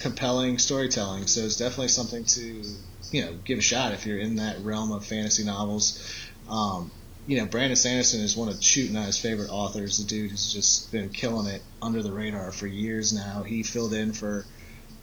compelling 0.00 0.58
storytelling. 0.58 1.26
So 1.26 1.40
it's 1.40 1.56
definitely 1.56 1.88
something 1.88 2.24
to 2.24 2.62
you 3.10 3.24
know 3.24 3.34
give 3.44 3.58
a 3.58 3.62
shot 3.62 3.92
if 3.92 4.06
you're 4.06 4.18
in 4.18 4.36
that 4.36 4.60
realm 4.60 4.92
of 4.92 5.04
fantasy 5.04 5.44
novels. 5.44 6.14
Um, 6.48 6.90
you 7.26 7.38
know, 7.38 7.46
Brandon 7.46 7.76
Sanderson 7.76 8.20
is 8.22 8.36
one 8.36 8.48
of 8.48 8.62
Shoot 8.62 8.88
and 8.88 8.98
I's 8.98 9.18
favorite 9.18 9.50
authors. 9.50 9.98
The 9.98 10.04
dude 10.04 10.30
who's 10.30 10.52
just 10.52 10.90
been 10.90 11.10
killing 11.10 11.46
it 11.46 11.62
under 11.80 12.02
the 12.02 12.12
radar 12.12 12.50
for 12.50 12.66
years 12.66 13.12
now. 13.12 13.42
He 13.42 13.62
filled 13.62 13.92
in 13.92 14.12
for 14.12 14.46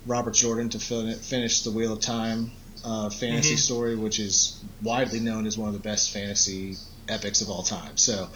Robert 0.05 0.33
Jordan 0.33 0.69
to 0.69 0.79
finish 0.79 1.61
the 1.61 1.71
Wheel 1.71 1.93
of 1.93 2.01
Time 2.01 2.51
uh, 2.83 3.09
fantasy 3.09 3.51
mm-hmm. 3.51 3.57
story, 3.57 3.95
which 3.95 4.19
is 4.19 4.61
widely 4.81 5.19
known 5.19 5.45
as 5.45 5.57
one 5.57 5.67
of 5.67 5.73
the 5.73 5.79
best 5.79 6.11
fantasy 6.11 6.75
epics 7.07 7.41
of 7.41 7.49
all 7.49 7.63
time. 7.63 7.97
So 7.97 8.29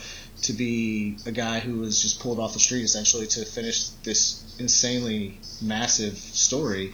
to 0.44 0.54
be 0.54 1.18
a 1.26 1.32
guy 1.32 1.60
who 1.60 1.80
was 1.80 2.02
just 2.02 2.20
pulled 2.20 2.40
off 2.40 2.54
the 2.54 2.60
street 2.60 2.84
essentially 2.84 3.28
to 3.28 3.46
finish 3.46 3.90
this 4.04 4.56
insanely 4.60 5.40
massive 5.62 6.18
story, 6.18 6.94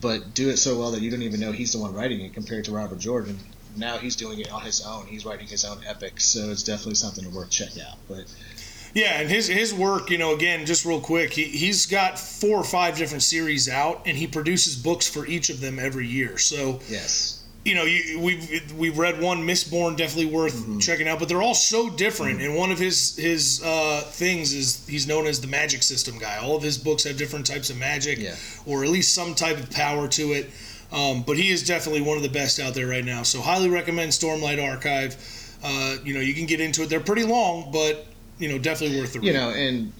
but 0.00 0.34
do 0.34 0.48
it 0.48 0.58
so 0.58 0.78
well 0.78 0.90
that 0.92 1.02
you 1.02 1.10
don't 1.10 1.22
even 1.22 1.40
know 1.40 1.52
he's 1.52 1.72
the 1.72 1.78
one 1.78 1.94
writing 1.94 2.20
it 2.20 2.34
compared 2.34 2.64
to 2.66 2.72
Robert 2.72 2.98
Jordan. 2.98 3.38
Now 3.76 3.98
he's 3.98 4.16
doing 4.16 4.40
it 4.40 4.52
on 4.52 4.62
his 4.62 4.84
own. 4.84 5.06
He's 5.06 5.24
writing 5.24 5.46
his 5.46 5.64
own 5.64 5.78
epic, 5.86 6.20
so 6.20 6.50
it's 6.50 6.62
definitely 6.62 6.94
something 6.94 7.24
to 7.24 7.30
worth 7.30 7.50
check 7.50 7.78
out. 7.78 7.98
But 8.08 8.24
yeah, 8.94 9.20
and 9.20 9.28
his 9.28 9.46
his 9.46 9.74
work, 9.74 10.10
you 10.10 10.18
know, 10.18 10.34
again, 10.34 10.66
just 10.66 10.84
real 10.84 11.00
quick, 11.00 11.32
he 11.32 11.44
he's 11.44 11.86
got 11.86 12.18
four 12.18 12.58
or 12.58 12.64
five 12.64 12.96
different 12.96 13.22
series 13.22 13.68
out, 13.68 14.02
and 14.06 14.16
he 14.16 14.26
produces 14.26 14.76
books 14.76 15.08
for 15.08 15.26
each 15.26 15.50
of 15.50 15.60
them 15.60 15.78
every 15.78 16.06
year. 16.06 16.38
So 16.38 16.80
yes. 16.88 17.37
You 17.68 17.74
know, 17.74 17.84
you, 17.84 18.18
we've 18.18 18.72
we've 18.72 18.96
read 18.96 19.20
one, 19.20 19.46
Mistborn, 19.46 19.96
definitely 19.96 20.32
worth 20.32 20.54
mm-hmm. 20.54 20.78
checking 20.78 21.06
out. 21.06 21.18
But 21.18 21.28
they're 21.28 21.42
all 21.42 21.54
so 21.54 21.90
different. 21.90 22.38
Mm-hmm. 22.38 22.50
And 22.50 22.56
one 22.56 22.70
of 22.70 22.78
his 22.78 23.16
his 23.16 23.62
uh, 23.62 24.00
things 24.06 24.54
is 24.54 24.86
he's 24.86 25.06
known 25.06 25.26
as 25.26 25.40
the 25.40 25.48
magic 25.48 25.82
system 25.82 26.18
guy. 26.18 26.38
All 26.38 26.56
of 26.56 26.62
his 26.62 26.78
books 26.78 27.04
have 27.04 27.18
different 27.18 27.46
types 27.46 27.68
of 27.68 27.76
magic, 27.76 28.18
yeah. 28.18 28.36
or 28.64 28.84
at 28.84 28.90
least 28.90 29.14
some 29.14 29.34
type 29.34 29.58
of 29.58 29.70
power 29.70 30.08
to 30.08 30.32
it. 30.32 30.50
Um, 30.90 31.22
but 31.22 31.36
he 31.36 31.50
is 31.50 31.66
definitely 31.66 32.00
one 32.00 32.16
of 32.16 32.22
the 32.22 32.30
best 32.30 32.58
out 32.58 32.72
there 32.72 32.86
right 32.86 33.04
now. 33.04 33.22
So 33.22 33.42
highly 33.42 33.68
recommend 33.68 34.12
Stormlight 34.12 34.62
Archive. 34.62 35.16
Uh, 35.62 35.96
you 36.02 36.14
know, 36.14 36.20
you 36.20 36.32
can 36.32 36.46
get 36.46 36.60
into 36.60 36.82
it. 36.82 36.88
They're 36.88 37.00
pretty 37.00 37.24
long, 37.24 37.70
but 37.70 38.06
you 38.38 38.48
know, 38.48 38.58
definitely 38.58 38.98
worth 38.98 39.12
the 39.12 39.20
read. 39.20 39.26
You 39.26 39.32
know, 39.34 39.50
and 39.50 39.92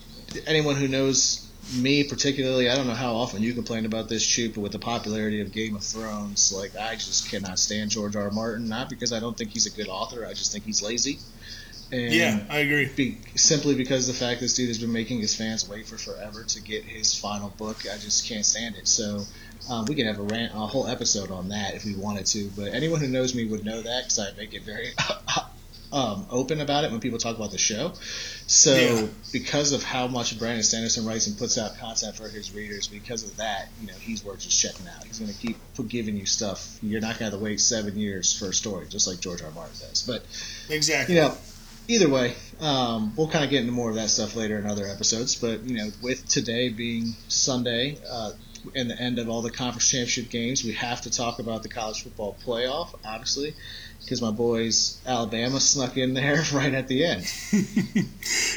anyone 0.47 0.77
who 0.77 0.89
knows 0.89 1.48
me 1.71 2.05
particularly, 2.05 2.69
I 2.69 2.77
don't 2.77 2.87
know 2.87 2.95
how 2.95 3.15
often 3.15 3.43
you 3.43 3.53
complain 3.53 3.85
about 3.85 4.09
this, 4.09 4.23
Shoot, 4.23 4.55
but 4.55 4.61
with 4.61 4.73
the 4.73 4.79
popularity 4.79 5.41
of 5.41 5.53
Game 5.53 5.77
of 5.77 5.85
Thrones, 5.85 6.53
like 6.53 6.77
I 6.77 6.95
just 6.95 7.31
cannot 7.31 7.59
stand 7.59 7.91
George 7.91 8.17
R. 8.17 8.25
R. 8.25 8.31
Martin. 8.31 8.69
Not 8.69 8.89
because 8.89 9.13
I 9.13 9.21
don't 9.21 9.37
think 9.37 9.51
he's 9.51 9.67
a 9.67 9.71
good 9.71 9.89
author, 9.89 10.27
I 10.27 10.35
just 10.35 10.53
think 10.53 10.65
he's 10.65 10.83
lazy. 10.83 11.19
And 11.91 12.13
yeah, 12.13 12.41
I 12.51 12.59
agree. 12.59 12.91
Be, 12.95 13.19
simply 13.35 13.75
because 13.75 14.07
the 14.07 14.13
fact 14.13 14.41
this 14.41 14.55
dude 14.55 14.69
has 14.69 14.79
been 14.79 14.93
making 14.93 15.21
his 15.21 15.35
fans 15.35 15.67
wait 15.67 15.87
for 15.87 15.97
forever 15.97 16.45
to 16.45 16.61
get 16.61 16.85
his 16.85 17.15
final 17.15 17.49
book, 17.51 17.79
I 17.91 17.97
just 17.97 18.29
can't 18.29 18.45
stand 18.45 18.77
it. 18.77 18.87
So 18.87 19.25
um, 19.71 19.87
we 19.87 19.95
could 19.95 20.07
have 20.07 20.19
a 20.19 20.23
rant, 20.23 20.53
a 20.53 20.59
whole 20.59 20.87
episode 20.87 21.31
on 21.31 21.49
that 21.49 21.75
if 21.75 21.85
we 21.85 21.95
wanted 21.95 22.27
to. 22.27 22.51
But 22.57 22.75
anyone 22.75 23.01
who 23.01 23.09
knows 23.09 23.35
me 23.35 23.47
would 23.47 23.65
know 23.65 23.81
that 23.81 24.05
because 24.05 24.19
I 24.19 24.37
make 24.37 24.53
it 24.53 24.63
very 24.65 24.89
um, 25.93 26.27
open 26.31 26.61
about 26.61 26.85
it 26.85 26.91
when 26.91 27.01
people 27.01 27.19
talk 27.19 27.37
about 27.37 27.51
the 27.51 27.59
show. 27.59 27.93
So 28.47 28.75
yeah. 28.75 29.07
because 29.33 29.73
of 29.73 29.83
how 29.83 30.07
much 30.07 30.39
Brandon 30.39 30.63
Sanderson 30.63 31.07
writes 31.07 31.27
and 31.27 31.39
puts 31.39 31.59
out 31.59 31.79
content 31.79 32.17
for 32.17 32.29
his 32.29 32.55
readers, 32.55 32.89
because 32.89 33.25
of 33.25 33.37
that, 33.37 33.69
you 33.81 33.87
know, 33.87 33.95
he's 33.95 34.25
worth 34.25 34.41
just 34.41 34.61
checking 34.61 34.87
out. 34.87 35.05
He's 35.05 35.19
going 35.19 35.33
to 35.33 35.39
keep 35.39 35.57
giving 35.89 36.17
you 36.17 36.27
stuff. 36.27 36.79
You're 36.83 37.01
not 37.01 37.19
going 37.19 37.19
to 37.19 37.25
have 37.25 37.33
to 37.35 37.39
wait 37.39 37.61
seven 37.61 37.99
years 37.99 38.37
for 38.37 38.51
a 38.51 38.55
story, 38.55 38.87
just 38.89 39.07
like 39.07 39.21
George 39.21 39.43
R. 39.43 39.49
R. 39.49 39.55
Martin 39.55 39.77
does. 39.81 40.03
But 40.03 40.25
exactly, 40.69 41.15
you 41.15 41.23
know, 41.23 41.37
either 41.89 42.09
way, 42.09 42.35
um, 42.61 43.15
we'll 43.17 43.29
kind 43.29 43.45
of 43.45 43.51
get 43.51 43.61
into 43.61 43.73
more 43.73 43.91
of 43.91 43.97
that 43.97 44.11
stuff 44.11 44.37
later 44.37 44.59
in 44.59 44.67
other 44.67 44.87
episodes. 44.87 45.37
But 45.37 45.63
you 45.65 45.77
know, 45.77 45.91
with 46.03 46.27
today 46.29 46.69
being 46.69 47.15
Sunday. 47.29 47.99
Uh, 48.09 48.33
and 48.75 48.91
the 48.91 49.01
end 49.01 49.21
of 49.21 49.29
all 49.29 49.41
the 49.41 49.53
conference 49.53 49.89
championship 49.89 50.29
games, 50.31 50.65
we 50.65 50.73
have 50.73 51.01
to 51.03 51.11
talk 51.11 51.39
about 51.39 51.63
the 51.63 51.69
college 51.69 52.03
football 52.03 52.37
playoff, 52.45 52.93
obviously 53.05 53.55
because 54.09 54.23
my 54.23 54.31
boys 54.31 54.99
Alabama 55.07 55.61
snuck 55.61 55.99
in 55.99 56.15
there 56.15 56.43
right 56.55 56.73
at 56.73 56.89
the 56.89 57.05
end. 57.05 57.31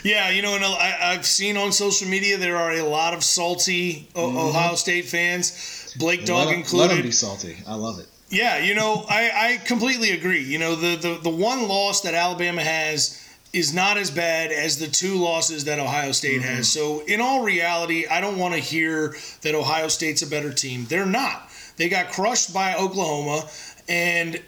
yeah, 0.04 0.30
you 0.30 0.42
know, 0.42 0.56
and 0.56 0.64
I, 0.64 1.14
have 1.14 1.26
seen 1.26 1.58
on 1.58 1.74
social 1.74 2.08
media 2.08 2.38
there 2.38 2.56
are 2.56 2.72
a 2.72 2.84
lot 2.84 3.14
of 3.14 3.22
salty 3.22 4.08
mm-hmm. 4.16 4.38
Ohio 4.38 4.76
State 4.76 5.06
fans, 5.06 5.94
Blake 6.00 6.26
Dog 6.26 6.48
let 6.48 6.56
included. 6.56 6.88
Let 6.88 6.96
them 6.96 7.04
be 7.04 7.12
salty. 7.12 7.58
I 7.68 7.76
love 7.76 8.00
it. 8.00 8.08
Yeah, 8.30 8.60
you 8.60 8.76
know, 8.76 9.06
I, 9.10 9.32
I 9.36 9.58
completely 9.66 10.12
agree. 10.12 10.42
You 10.42 10.58
know, 10.58 10.76
the, 10.76 10.96
the 10.96 11.20
the 11.22 11.30
one 11.30 11.68
loss 11.68 12.00
that 12.02 12.14
Alabama 12.14 12.64
has 12.64 13.22
is 13.52 13.74
not 13.74 13.98
as 13.98 14.10
bad 14.10 14.54
as 14.54 14.80
the 14.80 14.88
two 14.88 15.16
losses 15.16 15.66
that 15.66 15.80
Ohio 15.80 16.14
State 16.14 16.40
mm-hmm. 16.40 16.56
has. 16.56 16.70
So, 16.70 17.02
in 17.02 17.20
all 17.20 17.44
reality, 17.44 18.08
I 18.08 18.22
don't 18.22 18.38
want 18.38 18.54
to 18.54 18.62
hear 18.62 19.16
that 19.42 19.54
Ohio 19.54 19.90
State's 19.90 20.22
a 20.22 20.28
better 20.28 20.54
team. 20.54 20.86
They're 20.86 21.06
not. 21.06 21.50
They 21.76 21.90
got 21.90 22.14
crushed 22.14 22.54
by 22.54 22.76
Oklahoma, 22.76 23.50
and 23.90 24.42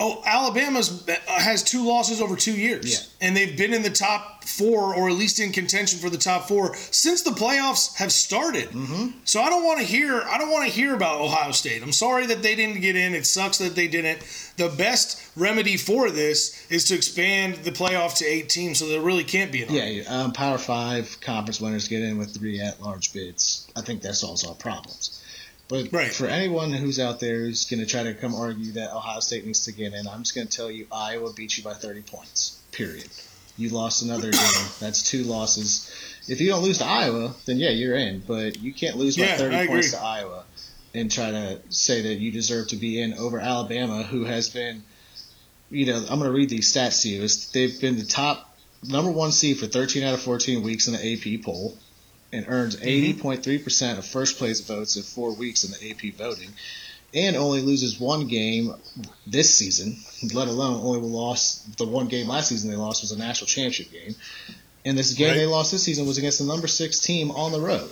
Oh, 0.00 0.22
Alabama's 0.26 1.08
uh, 1.08 1.14
has 1.28 1.62
two 1.62 1.86
losses 1.86 2.20
over 2.20 2.34
two 2.34 2.52
years, 2.52 2.92
yeah. 2.92 3.26
and 3.26 3.36
they've 3.36 3.56
been 3.56 3.72
in 3.72 3.82
the 3.82 3.90
top 3.90 4.42
four, 4.42 4.92
or 4.92 5.08
at 5.08 5.14
least 5.14 5.38
in 5.38 5.52
contention 5.52 6.00
for 6.00 6.10
the 6.10 6.18
top 6.18 6.48
four 6.48 6.74
since 6.74 7.22
the 7.22 7.30
playoffs 7.30 7.94
have 7.96 8.10
started. 8.10 8.70
Mm-hmm. 8.70 9.18
So 9.24 9.40
I 9.40 9.48
don't 9.48 9.64
want 9.64 9.78
to 9.78 9.84
hear. 9.84 10.20
I 10.20 10.36
don't 10.36 10.50
want 10.50 10.66
to 10.68 10.74
hear 10.74 10.94
about 10.96 11.20
Ohio 11.20 11.52
State. 11.52 11.80
I'm 11.80 11.92
sorry 11.92 12.26
that 12.26 12.42
they 12.42 12.56
didn't 12.56 12.80
get 12.80 12.96
in. 12.96 13.14
It 13.14 13.24
sucks 13.24 13.58
that 13.58 13.76
they 13.76 13.86
didn't. 13.86 14.18
The 14.56 14.68
best 14.68 15.30
remedy 15.36 15.76
for 15.76 16.10
this 16.10 16.66
is 16.70 16.84
to 16.86 16.94
expand 16.96 17.56
the 17.64 17.70
playoff 17.70 18.16
to 18.18 18.24
eight 18.24 18.48
teams, 18.48 18.78
so 18.78 18.88
there 18.88 19.00
really 19.00 19.24
can't 19.24 19.52
be 19.52 19.62
an. 19.62 19.72
Yeah, 19.72 20.02
um, 20.08 20.32
Power 20.32 20.58
Five 20.58 21.20
conference 21.20 21.60
winners 21.60 21.86
get 21.86 22.02
in 22.02 22.18
with 22.18 22.34
three 22.34 22.60
at-large 22.60 23.12
bids. 23.12 23.70
I 23.76 23.80
think 23.80 24.02
that 24.02 24.14
solves 24.14 24.42
all 24.44 24.56
problems. 24.56 25.20
But 25.68 25.92
right. 25.92 26.12
for 26.12 26.26
anyone 26.26 26.72
who's 26.72 27.00
out 27.00 27.20
there 27.20 27.38
who's 27.38 27.64
going 27.64 27.80
to 27.80 27.86
try 27.86 28.02
to 28.02 28.14
come 28.14 28.34
argue 28.34 28.72
that 28.72 28.94
Ohio 28.94 29.20
State 29.20 29.46
needs 29.46 29.64
to 29.64 29.72
get 29.72 29.94
in, 29.94 30.06
I'm 30.06 30.22
just 30.22 30.34
going 30.34 30.46
to 30.46 30.54
tell 30.54 30.70
you 30.70 30.86
Iowa 30.92 31.32
beat 31.32 31.56
you 31.56 31.64
by 31.64 31.72
30 31.72 32.02
points. 32.02 32.60
Period. 32.70 33.08
You 33.56 33.70
lost 33.70 34.02
another 34.02 34.30
game. 34.30 34.64
That's 34.78 35.02
two 35.02 35.24
losses. 35.24 35.90
If 36.28 36.40
you 36.40 36.48
don't 36.48 36.62
lose 36.62 36.78
to 36.78 36.84
Iowa, 36.84 37.34
then 37.46 37.58
yeah, 37.58 37.70
you're 37.70 37.96
in. 37.96 38.22
But 38.26 38.60
you 38.60 38.74
can't 38.74 38.96
lose 38.96 39.16
by 39.16 39.24
yeah, 39.24 39.36
30 39.36 39.66
points 39.68 39.92
to 39.92 40.00
Iowa 40.00 40.44
and 40.92 41.10
try 41.10 41.30
to 41.30 41.60
say 41.70 42.02
that 42.02 42.14
you 42.16 42.30
deserve 42.30 42.68
to 42.68 42.76
be 42.76 43.00
in 43.00 43.14
over 43.14 43.40
Alabama, 43.40 44.02
who 44.02 44.24
has 44.24 44.50
been, 44.50 44.84
you 45.70 45.86
know, 45.86 45.96
I'm 45.96 46.18
going 46.18 46.30
to 46.30 46.32
read 46.32 46.50
these 46.50 46.72
stats 46.72 47.02
to 47.02 47.08
you. 47.08 47.22
It's, 47.24 47.50
they've 47.52 47.80
been 47.80 47.96
the 47.96 48.04
top 48.04 48.54
number 48.86 49.10
one 49.10 49.32
seed 49.32 49.58
for 49.58 49.66
13 49.66 50.02
out 50.02 50.14
of 50.14 50.20
14 50.20 50.62
weeks 50.62 50.88
in 50.88 50.92
the 50.92 51.38
AP 51.38 51.42
poll 51.42 51.76
and 52.34 52.46
earns 52.48 52.76
80.3% 52.76 53.40
mm-hmm. 53.42 53.98
of 53.98 54.04
first 54.04 54.38
place 54.38 54.60
votes 54.60 54.96
in 54.96 55.02
four 55.02 55.34
weeks 55.34 55.64
in 55.64 55.70
the 55.70 55.90
AP 55.90 56.14
voting, 56.14 56.50
and 57.14 57.36
only 57.36 57.60
loses 57.60 58.00
one 58.00 58.26
game 58.26 58.74
this 59.26 59.54
season, 59.54 59.96
let 60.34 60.48
alone 60.48 60.80
only 60.84 61.00
lost 61.08 61.78
the 61.78 61.86
one 61.86 62.08
game 62.08 62.26
last 62.26 62.48
season 62.48 62.70
they 62.70 62.76
lost 62.76 63.02
was 63.02 63.12
a 63.12 63.18
national 63.18 63.46
championship 63.46 63.92
game. 63.92 64.16
And 64.84 64.98
this 64.98 65.14
game 65.14 65.28
right. 65.28 65.36
they 65.36 65.46
lost 65.46 65.70
this 65.70 65.84
season 65.84 66.06
was 66.06 66.18
against 66.18 66.40
the 66.40 66.44
number 66.44 66.66
six 66.66 66.98
team 66.98 67.30
on 67.30 67.52
the 67.52 67.60
road. 67.60 67.90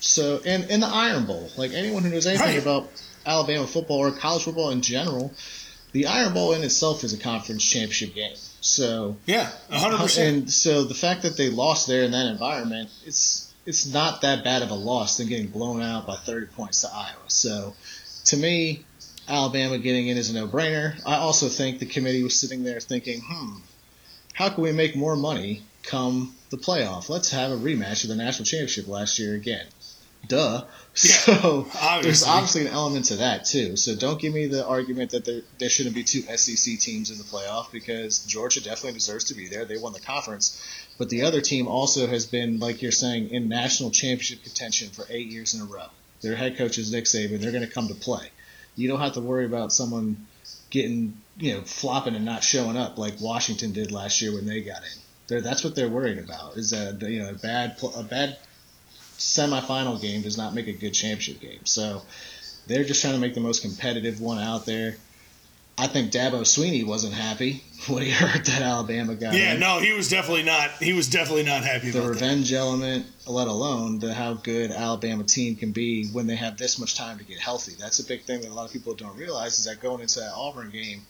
So, 0.00 0.40
and 0.46 0.70
in 0.70 0.80
the 0.80 0.86
Iron 0.86 1.26
Bowl, 1.26 1.50
like 1.58 1.72
anyone 1.72 2.04
who 2.04 2.10
knows 2.10 2.26
anything 2.26 2.46
right. 2.46 2.62
about 2.62 2.88
Alabama 3.26 3.66
football 3.66 3.98
or 3.98 4.12
college 4.12 4.44
football 4.44 4.70
in 4.70 4.80
general, 4.80 5.34
the 5.92 6.06
Iron 6.06 6.32
Bowl 6.32 6.54
in 6.54 6.62
itself 6.62 7.04
is 7.04 7.12
a 7.12 7.18
conference 7.18 7.64
championship 7.64 8.14
game. 8.14 8.36
So 8.60 9.16
yeah, 9.26 9.50
hundred 9.70 9.98
percent. 9.98 10.36
And 10.36 10.50
so 10.50 10.84
the 10.84 10.94
fact 10.94 11.22
that 11.22 11.36
they 11.36 11.50
lost 11.50 11.86
there 11.86 12.04
in 12.04 12.12
that 12.12 12.26
environment, 12.26 12.88
it's 13.04 13.49
it's 13.70 13.86
not 13.86 14.22
that 14.22 14.42
bad 14.42 14.62
of 14.62 14.70
a 14.70 14.74
loss 14.74 15.16
than 15.16 15.28
getting 15.28 15.46
blown 15.46 15.80
out 15.80 16.04
by 16.04 16.16
30 16.16 16.46
points 16.46 16.80
to 16.80 16.88
Iowa. 16.92 17.28
So 17.28 17.74
to 18.26 18.36
me, 18.36 18.84
Alabama 19.28 19.78
getting 19.78 20.08
in 20.08 20.16
is 20.16 20.28
a 20.28 20.34
no-brainer. 20.34 21.00
I 21.06 21.14
also 21.14 21.48
think 21.48 21.78
the 21.78 21.86
committee 21.86 22.24
was 22.24 22.38
sitting 22.38 22.64
there 22.64 22.80
thinking, 22.80 23.22
hmm, 23.24 23.58
how 24.34 24.48
can 24.48 24.64
we 24.64 24.72
make 24.72 24.96
more 24.96 25.14
money 25.14 25.62
come 25.84 26.34
the 26.50 26.56
playoff? 26.56 27.08
Let's 27.08 27.30
have 27.30 27.52
a 27.52 27.56
rematch 27.56 28.02
of 28.02 28.08
the 28.08 28.16
national 28.16 28.44
championship 28.44 28.88
last 28.88 29.20
year 29.20 29.36
again. 29.36 29.66
Duh. 30.26 30.64
Yeah, 30.64 30.64
so 30.94 31.66
obviously. 31.80 32.02
there's 32.02 32.22
obviously 32.24 32.60
an 32.62 32.72
element 32.72 33.06
to 33.06 33.16
that 33.16 33.44
too. 33.44 33.76
So 33.76 33.94
don't 33.94 34.20
give 34.20 34.34
me 34.34 34.46
the 34.46 34.66
argument 34.66 35.10
that 35.10 35.24
there 35.24 35.42
there 35.58 35.68
shouldn't 35.68 35.94
be 35.94 36.04
two 36.04 36.22
SEC 36.22 36.78
teams 36.78 37.10
in 37.10 37.18
the 37.18 37.24
playoff 37.24 37.70
because 37.70 38.20
Georgia 38.20 38.62
definitely 38.62 38.94
deserves 38.94 39.24
to 39.24 39.34
be 39.34 39.48
there. 39.48 39.64
They 39.64 39.78
won 39.78 39.92
the 39.92 40.00
conference, 40.00 40.60
but 40.98 41.08
the 41.10 41.22
other 41.22 41.40
team 41.40 41.68
also 41.68 42.06
has 42.06 42.26
been, 42.26 42.58
like 42.58 42.82
you're 42.82 42.92
saying, 42.92 43.30
in 43.30 43.48
national 43.48 43.90
championship 43.90 44.42
contention 44.42 44.90
for 44.90 45.04
eight 45.10 45.28
years 45.28 45.54
in 45.54 45.62
a 45.62 45.64
row. 45.64 45.86
Their 46.20 46.36
head 46.36 46.58
coach 46.58 46.76
is 46.76 46.92
Nick 46.92 47.04
Saban. 47.04 47.40
They're 47.40 47.52
going 47.52 47.66
to 47.66 47.72
come 47.72 47.88
to 47.88 47.94
play. 47.94 48.30
You 48.76 48.88
don't 48.88 49.00
have 49.00 49.14
to 49.14 49.20
worry 49.20 49.46
about 49.46 49.72
someone 49.72 50.26
getting 50.70 51.20
you 51.36 51.54
know 51.54 51.62
flopping 51.62 52.14
and 52.14 52.24
not 52.24 52.44
showing 52.44 52.76
up 52.76 52.98
like 52.98 53.14
Washington 53.20 53.72
did 53.72 53.92
last 53.92 54.22
year 54.22 54.32
when 54.32 54.46
they 54.46 54.60
got 54.60 54.78
in. 54.78 55.00
They're, 55.26 55.40
that's 55.40 55.62
what 55.62 55.74
they're 55.74 55.88
worried 55.88 56.18
about. 56.18 56.56
Is 56.56 56.70
that 56.70 57.00
you 57.02 57.22
know 57.22 57.30
a 57.30 57.34
bad 57.34 57.76
a 57.96 58.02
bad 58.02 58.38
semifinal 59.20 60.00
game 60.00 60.22
does 60.22 60.36
not 60.38 60.54
make 60.54 60.66
a 60.66 60.72
good 60.72 60.92
championship 60.94 61.40
game. 61.40 61.60
So 61.64 62.02
they're 62.66 62.84
just 62.84 63.00
trying 63.02 63.14
to 63.14 63.20
make 63.20 63.34
the 63.34 63.40
most 63.40 63.62
competitive 63.62 64.20
one 64.20 64.38
out 64.38 64.66
there. 64.66 64.96
I 65.78 65.86
think 65.86 66.10
Dabo 66.12 66.42
Swinney 66.42 66.84
wasn't 66.86 67.14
happy 67.14 67.62
when 67.88 68.02
he 68.02 68.10
heard 68.10 68.44
that 68.46 68.60
Alabama 68.60 69.14
got 69.14 69.32
Yeah, 69.34 69.54
in. 69.54 69.60
no, 69.60 69.78
he 69.78 69.92
was 69.92 70.08
definitely 70.10 70.42
not. 70.42 70.70
He 70.72 70.92
was 70.92 71.08
definitely 71.08 71.44
not 71.44 71.64
happy 71.64 71.90
the 71.90 71.98
about 72.00 72.08
that. 72.08 72.20
revenge 72.20 72.52
element, 72.52 73.06
let 73.26 73.46
alone 73.48 73.98
the 73.98 74.12
how 74.12 74.34
good 74.34 74.70
Alabama 74.72 75.24
team 75.24 75.56
can 75.56 75.72
be 75.72 76.06
when 76.08 76.26
they 76.26 76.36
have 76.36 76.58
this 76.58 76.78
much 76.78 76.96
time 76.96 77.16
to 77.18 77.24
get 77.24 77.38
healthy. 77.38 77.72
That's 77.78 77.98
a 77.98 78.04
big 78.04 78.24
thing 78.24 78.40
that 78.42 78.50
a 78.50 78.54
lot 78.54 78.66
of 78.66 78.72
people 78.72 78.94
don't 78.94 79.16
realize 79.16 79.58
is 79.58 79.64
that 79.66 79.80
going 79.80 80.00
into 80.02 80.20
that 80.20 80.32
Auburn 80.34 80.70
game, 80.70 81.02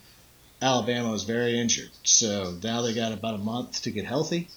Alabama 0.63 1.11
was 1.11 1.25
very 1.25 1.59
injured. 1.59 1.91
So 2.05 2.55
now 2.63 2.83
they 2.83 2.93
got 2.95 3.13
about 3.13 3.35
a 3.35 3.39
month 3.39 3.83
to 3.83 3.91
get 3.91 4.05
healthy, 4.05 4.49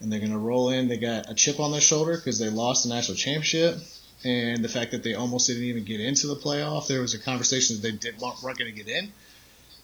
and 0.00 0.10
they're 0.12 0.20
going 0.20 0.32
to 0.32 0.38
roll 0.38 0.70
in. 0.70 0.88
They 0.88 0.96
got 0.96 1.30
a 1.30 1.34
chip 1.34 1.60
on 1.60 1.72
their 1.72 1.80
shoulder 1.80 2.16
because 2.16 2.38
they 2.38 2.48
lost 2.48 2.84
the 2.84 2.94
national 2.94 3.16
championship. 3.16 3.78
And 4.24 4.62
the 4.62 4.68
fact 4.68 4.90
that 4.90 5.02
they 5.02 5.14
almost 5.14 5.46
didn't 5.46 5.62
even 5.62 5.84
get 5.84 6.00
into 6.00 6.26
the 6.26 6.36
playoff, 6.36 6.88
there 6.88 7.00
was 7.00 7.14
a 7.14 7.18
conversation 7.18 7.76
that 7.76 7.82
they 7.82 7.92
did, 7.92 8.20
weren't 8.20 8.42
going 8.42 8.70
to 8.70 8.72
get 8.72 8.88
in. 8.88 9.12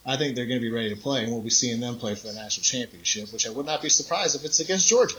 I 0.05 0.15
think 0.15 0.35
they're 0.35 0.45
going 0.45 0.59
to 0.61 0.65
be 0.65 0.71
ready 0.71 0.89
to 0.93 0.95
play, 0.95 1.23
and 1.23 1.31
we'll 1.31 1.41
be 1.41 1.49
seeing 1.49 1.79
them 1.79 1.97
play 1.97 2.15
for 2.15 2.27
the 2.27 2.33
national 2.33 2.63
championship, 2.63 3.33
which 3.33 3.47
I 3.47 3.49
would 3.49 3.65
not 3.65 3.81
be 3.81 3.89
surprised 3.89 4.35
if 4.35 4.45
it's 4.45 4.59
against 4.59 4.87
Georgia. 4.87 5.17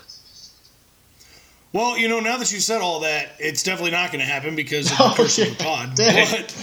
Well, 1.73 1.99
you 1.99 2.09
know, 2.09 2.21
now 2.21 2.39
that 2.39 2.51
you 2.51 2.61
said 2.61 2.81
all 2.81 3.01
that, 3.01 3.33
it's 3.39 3.63
definitely 3.63 3.91
not 3.91 4.11
going 4.11 4.21
to 4.21 4.27
happen 4.27 4.57
because 4.57 4.91
of 4.91 4.97
Oh, 5.01 5.09
the 5.17 5.17
curse 5.17 5.39
of 5.39 5.49
yeah. 5.49 5.55
the 5.55 5.65
pod. 5.65 5.91
But, 5.97 6.55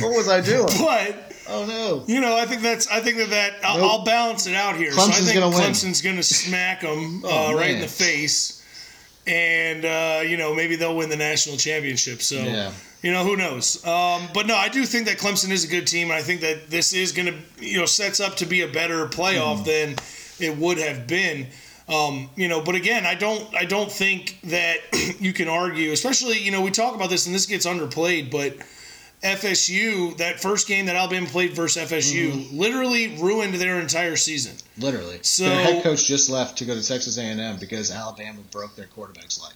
What 0.00 0.16
was 0.16 0.28
I 0.28 0.40
doing? 0.40 0.66
but 0.80 1.29
Oh 1.50 1.66
no! 1.66 2.04
you 2.06 2.20
know, 2.20 2.36
I 2.36 2.46
think 2.46 2.62
that's. 2.62 2.86
I 2.88 3.00
think 3.00 3.16
that 3.18 3.30
that 3.30 3.52
I'll, 3.64 3.78
Nope. 3.78 3.90
I'll 3.90 4.04
balance 4.04 4.46
it 4.46 4.54
out 4.54 4.76
here. 4.76 4.92
so 4.92 5.00
Clemson's 5.00 5.10
I 5.28 5.32
think 5.32 5.40
gonna. 5.40 5.56
Clemson's 5.56 6.00
going 6.02 6.16
to 6.16 6.22
smack 6.22 6.82
them 6.82 7.22
Oh, 7.24 7.52
uh, 7.52 7.56
right 7.56 7.70
in 7.72 7.80
the 7.80 7.88
face, 7.88 8.64
and 9.26 9.84
uh, 9.84 10.22
you 10.26 10.36
know 10.36 10.54
maybe 10.54 10.76
they'll 10.76 10.96
win 10.96 11.08
the 11.08 11.16
national 11.16 11.56
championship. 11.56 12.22
So 12.22 12.36
Yeah. 12.36 12.72
you 13.02 13.12
know 13.12 13.24
who 13.24 13.36
knows. 13.36 13.84
Um, 13.86 14.28
but 14.32 14.46
no, 14.46 14.54
I 14.56 14.68
do 14.68 14.84
think 14.86 15.06
that 15.06 15.18
Clemson 15.18 15.50
is 15.50 15.64
a 15.64 15.68
good 15.68 15.86
team, 15.86 16.10
I 16.10 16.22
think 16.22 16.40
that 16.42 16.70
this 16.70 16.92
is 16.92 17.12
going 17.12 17.26
to 17.28 17.64
you 17.64 17.78
know 17.78 17.86
sets 17.86 18.20
up 18.20 18.36
to 18.36 18.46
be 18.46 18.62
a 18.62 18.68
better 18.68 19.06
playoff 19.06 19.64
Mm-hmm. 19.64 19.64
than 19.64 19.96
it 20.50 20.56
would 20.56 20.78
have 20.78 21.06
been. 21.06 21.46
Um, 21.88 22.30
you 22.36 22.46
know, 22.46 22.62
but 22.62 22.76
again, 22.76 23.04
I 23.04 23.16
don't, 23.16 23.52
I 23.52 23.64
don't 23.64 23.90
think 23.90 24.38
that 24.44 24.76
you 25.20 25.32
can 25.32 25.48
argue, 25.48 25.90
especially, 25.90 26.38
you 26.38 26.52
know, 26.52 26.62
we 26.62 26.70
talk 26.70 26.94
about 26.94 27.10
this 27.10 27.26
and 27.26 27.34
this 27.34 27.46
gets 27.46 27.66
underplayed, 27.66 28.30
but 28.30 28.54
FSU, 29.22 30.16
that 30.16 30.40
first 30.40 30.66
game 30.66 30.86
that 30.86 30.96
Alabama 30.96 31.26
played 31.26 31.52
versus 31.52 31.90
FSU, 31.90 32.30
Mm-hmm. 32.32 32.58
literally 32.58 33.16
ruined 33.18 33.54
their 33.54 33.78
entire 33.80 34.16
season. 34.16 34.56
Literally, 34.78 35.18
So- 35.22 35.44
their 35.44 35.62
head 35.62 35.82
coach 35.82 36.06
just 36.06 36.30
left 36.30 36.58
to 36.58 36.64
go 36.64 36.74
to 36.74 36.82
Texas 36.86 37.18
A&M 37.18 37.58
because 37.58 37.90
Alabama 37.90 38.40
broke 38.50 38.76
their 38.76 38.86
quarterback's 38.86 39.40
leg. 39.42 39.52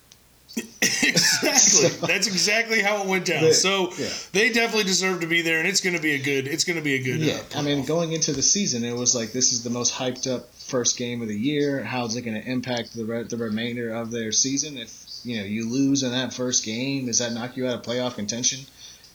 exactly. 1.03 1.89
That's 2.07 2.29
exactly 2.29 2.81
how 2.81 3.03
it 3.03 3.09
went 3.09 3.25
down. 3.25 3.53
So 3.55 3.91
yeah. 3.99 4.09
they 4.33 4.51
definitely 4.51 4.85
deserve 4.85 5.21
to 5.23 5.27
be 5.27 5.43
there, 5.43 5.59
and 5.59 5.67
it's 5.69 5.81
going 5.81 5.97
to 5.97 6.03
be 6.03 6.13
a 6.13 6.19
good. 6.23 6.47
It's 6.47 6.63
going 6.63 6.77
to 6.77 6.83
be 6.85 6.95
a 6.95 7.03
good. 7.03 7.19
Yeah, 7.21 7.41
uh, 7.55 7.59
I 7.59 7.63
mean, 7.63 7.85
going 7.85 8.13
into 8.13 8.33
the 8.33 8.43
season, 8.43 8.85
it 8.85 8.95
was 8.95 9.17
like 9.17 9.33
this 9.33 9.53
is 9.53 9.65
the 9.65 9.71
most 9.71 9.93
hyped 9.95 10.33
up 10.33 10.55
first 10.55 10.97
game 10.97 11.23
of 11.23 11.29
the 11.29 11.37
year. 11.37 11.83
How's 11.83 12.15
it 12.15 12.23
going 12.23 12.41
to 12.41 12.49
impact 12.49 12.95
the 12.95 13.05
re- 13.05 13.23
the 13.25 13.37
remainder 13.37 13.91
of 13.95 14.13
their 14.13 14.31
season? 14.31 14.77
If 14.79 15.05
you 15.25 15.39
know 15.39 15.45
you 15.45 15.69
lose 15.69 16.05
in 16.05 16.13
that 16.13 16.33
first 16.33 16.65
game, 16.65 17.07
does 17.07 17.19
that 17.19 17.33
knock 17.33 17.57
you 17.57 17.67
out 17.67 17.75
of 17.75 17.83
playoff 17.83 18.15
contention? 18.15 18.61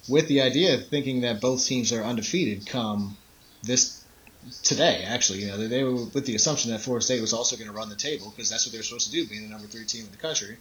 With 0.07 0.27
the 0.27 0.41
idea 0.41 0.75
of 0.75 0.87
thinking 0.87 1.21
that 1.21 1.41
both 1.41 1.65
teams 1.65 1.91
are 1.93 2.03
undefeated 2.03 2.65
come 2.65 3.17
this 3.63 4.03
today, 4.63 5.03
actually, 5.05 5.39
you 5.39 5.47
know, 5.47 5.57
they, 5.57 5.67
they 5.67 5.83
were 5.83 6.05
with 6.05 6.25
the 6.25 6.35
assumption 6.35 6.71
that 6.71 6.81
Florida 6.81 7.03
State 7.03 7.21
was 7.21 7.33
also 7.33 7.55
going 7.55 7.67
to 7.67 7.73
run 7.73 7.89
the 7.89 7.95
table 7.95 8.31
because 8.35 8.49
that's 8.49 8.65
what 8.65 8.73
they're 8.73 8.83
supposed 8.83 9.07
to 9.07 9.11
do, 9.11 9.27
being 9.27 9.43
the 9.43 9.49
number 9.49 9.67
three 9.67 9.85
team 9.85 10.05
in 10.05 10.11
the 10.11 10.17
country. 10.17 10.57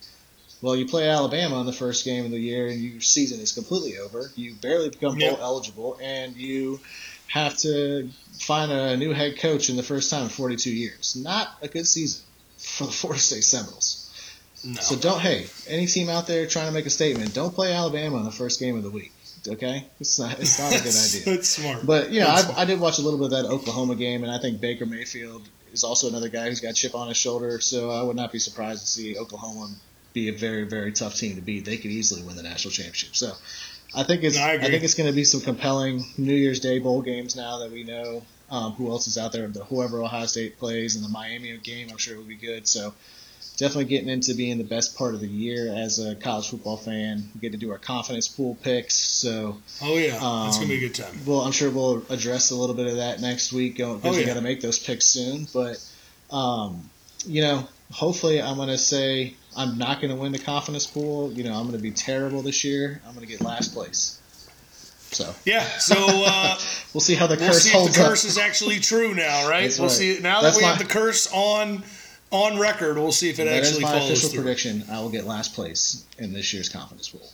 Well, 0.61 0.75
you 0.75 0.87
play 0.87 1.09
Alabama 1.09 1.61
in 1.61 1.67
the 1.67 1.73
first 1.73 2.05
game 2.05 2.25
of 2.25 2.33
the 2.33 2.39
year, 2.39 2.67
and 2.67 2.81
your 2.81 3.01
season 3.01 3.39
is 3.41 3.53
completely 3.53 3.99
over. 3.99 4.31
You 4.35 4.55
barely 4.55 4.91
become 4.91 5.17
bowl 5.17 5.39
eligible, 5.41 5.99
and 6.03 6.35
you 6.35 6.81
have 7.29 7.57
to 7.59 8.09
find 8.41 8.73
a 8.73 8.97
new 8.97 9.13
head 9.13 9.39
coach 9.39 9.71
in 9.71 9.77
the 9.77 9.83
first 9.85 10.11
time 10.11 10.25
in 10.25 10.29
42 10.31 10.71
years. 10.71 11.15
Not 11.15 11.49
a 11.63 11.69
good 11.69 11.87
season 11.87 12.25
for 12.57 12.85
the 12.87 12.93
Florida 12.99 13.21
State 13.21 13.45
Seminoles. 13.45 14.11
no. 14.65 14.81
So 14.81 14.97
don't, 14.97 15.21
hey, 15.21 15.47
any 15.69 15.87
team 15.87 16.09
out 16.09 16.27
there 16.27 16.47
trying 16.47 16.67
to 16.67 16.73
make 16.73 16.87
a 16.87 16.91
statement, 16.91 17.35
don't 17.35 17.55
play 17.55 17.73
Alabama 17.73 18.17
in 18.17 18.25
the 18.25 18.33
first 18.33 18.59
game 18.59 18.77
of 18.77 18.83
the 18.83 18.91
week. 18.91 19.13
Okay, 19.49 19.87
it's 20.01 20.19
not, 20.19 20.39
it's 20.39 20.59
not 20.59 20.73
a 20.73 20.83
good 20.83 20.87
idea. 20.87 21.37
That's 21.37 21.49
smart. 21.49 21.87
But 21.87 22.11
you 22.11 22.21
know, 22.21 22.27
That's 22.27 22.51
I, 22.51 22.63
I 22.63 22.65
did 22.65 22.81
watch 22.81 22.99
a 22.99 23.03
little 23.03 23.19
bit 23.19 23.27
of 23.37 23.43
that 23.43 23.45
Oklahoma 23.47 23.97
game, 23.97 24.23
and 24.23 24.33
I 24.33 24.39
think 24.39 24.61
Baker 24.61 24.87
Mayfield 24.87 25.49
is 25.73 25.85
also 25.85 26.09
another 26.09 26.29
guy 26.29 26.49
who's 26.49 26.61
got 26.61 26.75
chip 26.75 26.95
on 26.95 27.09
his 27.09 27.17
shoulder. 27.17 27.61
So 27.61 27.91
I 27.91 28.03
would 28.03 28.17
not 28.17 28.33
be 28.33 28.39
surprised 28.39 28.81
to 28.83 28.87
see 28.87 29.17
Oklahoma 29.19 29.71
be 30.13 30.29
a 30.29 30.33
very, 30.33 30.65
very 30.65 30.93
tough 30.93 31.15
team 31.15 31.37
to 31.37 31.43
beat. 31.43 31.65
They 31.65 31.77
could 31.77 31.91
easily 31.91 32.23
win 32.23 32.37
the 32.37 32.43
national 32.43 32.73
championship. 32.73 33.15
So 33.15 33.33
I 33.95 34.03
think 34.03 34.23
it's 34.23 34.37
No, 34.37 34.43
I 34.43 34.53
I, 34.55 34.59
think 34.59 34.85
it's 34.85 34.95
going 34.95 35.09
to 35.09 35.15
be 35.15 35.25
some 35.25 35.41
compelling 35.41 36.05
New 36.17 36.35
Year's 36.35 36.61
Day 36.61 36.79
bowl 36.79 37.03
games 37.03 37.37
now 37.37 37.59
that 37.59 37.71
we 37.71 37.85
know 37.85 38.23
um, 38.51 38.73
who 38.73 38.91
else 38.91 39.07
is 39.07 39.19
out 39.19 39.33
there. 39.33 39.47
The 39.49 39.65
whoever 39.65 40.03
Ohio 40.03 40.27
State 40.27 40.59
plays 40.59 40.97
and 40.97 41.05
the 41.05 41.09
Miami 41.09 41.57
game, 41.59 41.89
I'm 41.91 41.99
sure 41.99 42.15
it 42.15 42.19
will 42.19 42.25
be 42.25 42.37
good. 42.37 42.67
So 42.67 42.95
definitely 43.59 43.85
getting 43.87 44.09
into 44.09 44.35
being 44.35 44.57
the 44.57 44.65
best 44.65 44.97
part 44.97 45.15
of 45.15 45.21
the 45.21 45.27
year 45.29 45.73
as 45.75 45.99
a 45.99 46.15
college 46.15 46.49
football 46.49 46.77
fan. 46.77 47.29
We 47.35 47.41
get 47.41 47.53
to 47.53 47.59
do 47.59 47.71
our 47.73 47.79
confidence 47.79 48.29
pool 48.29 48.57
picks. 48.63 48.95
So 48.95 49.59
oh 49.83 49.97
yeah, 49.97 50.15
it's 50.15 50.21
going 50.21 50.53
to 50.53 50.63
um, 50.63 50.69
be 50.69 50.77
a 50.77 50.81
good 50.89 50.95
time. 50.95 51.15
well, 51.27 51.41
I'm 51.41 51.53
sure 51.53 51.71
we'll 51.71 52.03
address 52.09 52.51
a 52.51 52.57
little 52.57 52.75
bit 52.77 52.87
of 52.87 52.97
that 52.97 53.21
next 53.21 53.53
week 53.53 53.77
because 53.77 54.01
Oh, 54.05 54.11
we 54.13 54.21
yeah. 54.21 54.27
got 54.27 54.35
to 54.35 54.41
make 54.41 54.61
those 54.61 54.79
picks 54.79 55.05
soon. 55.07 55.47
But, 55.53 55.85
um, 56.31 56.89
you 57.27 57.43
know, 57.43 57.67
hopefully 57.91 58.41
I'm 58.41 58.57
going 58.57 58.69
to 58.69 58.79
say 58.79 59.35
I'm 59.57 59.77
not 59.77 60.01
going 60.01 60.15
to 60.15 60.21
win 60.21 60.31
the 60.33 60.39
confidence 60.39 60.87
pool. 60.87 61.33
You 61.33 61.43
know, 61.45 61.53
I'm 61.55 61.65
going 61.67 61.77
to 61.77 61.83
be 61.83 61.91
terrible 61.91 62.43
this 62.43 62.63
year. 62.65 63.01
I'm 63.07 63.15
going 63.15 63.27
to 63.27 63.31
get 63.33 63.41
last 63.41 63.75
place. 63.75 64.21
So 65.11 65.35
Yeah. 65.45 65.65
So. 65.79 65.97
Uh, 65.99 66.59
we'll 66.95 67.01
see 67.01 67.15
how 67.15 67.27
the 67.27 67.37
We'll 67.37 67.49
curse 67.49 67.63
see 67.63 67.71
if 67.71 67.75
holds 67.75 67.97
the 67.97 68.03
up. 68.03 68.09
curse 68.11 68.25
is 68.25 68.39
actually 68.39 68.79
true 68.79 69.15
now, 69.15 69.49
right? 69.49 69.63
That's 69.63 69.79
we'll 69.79 69.89
right. 69.89 69.97
see. 69.97 70.19
Now 70.21 70.43
That's 70.43 70.57
that 70.57 70.61
we 70.61 70.65
my- 70.65 70.69
have 70.77 70.79
the 70.79 70.85
curse 70.93 71.29
on 71.33 71.83
on 72.31 72.59
record, 72.59 72.97
we'll 72.97 73.13
see 73.13 73.31
if 73.31 73.39
it 73.39 73.45
That 73.45 73.63
is 73.63 73.69
actually 73.69 73.83
my 73.85 73.91
follows 73.93 74.11
official 74.11 74.29
through. 74.31 74.43
prediction. 74.43 74.85
I 74.91 75.01
will 75.01 75.11
get 75.11 75.25
last 75.27 75.55
place 75.55 76.05
in 76.19 76.33
this 76.33 76.53
year's 76.53 76.69
confidence 76.69 77.09
pool. 77.09 77.29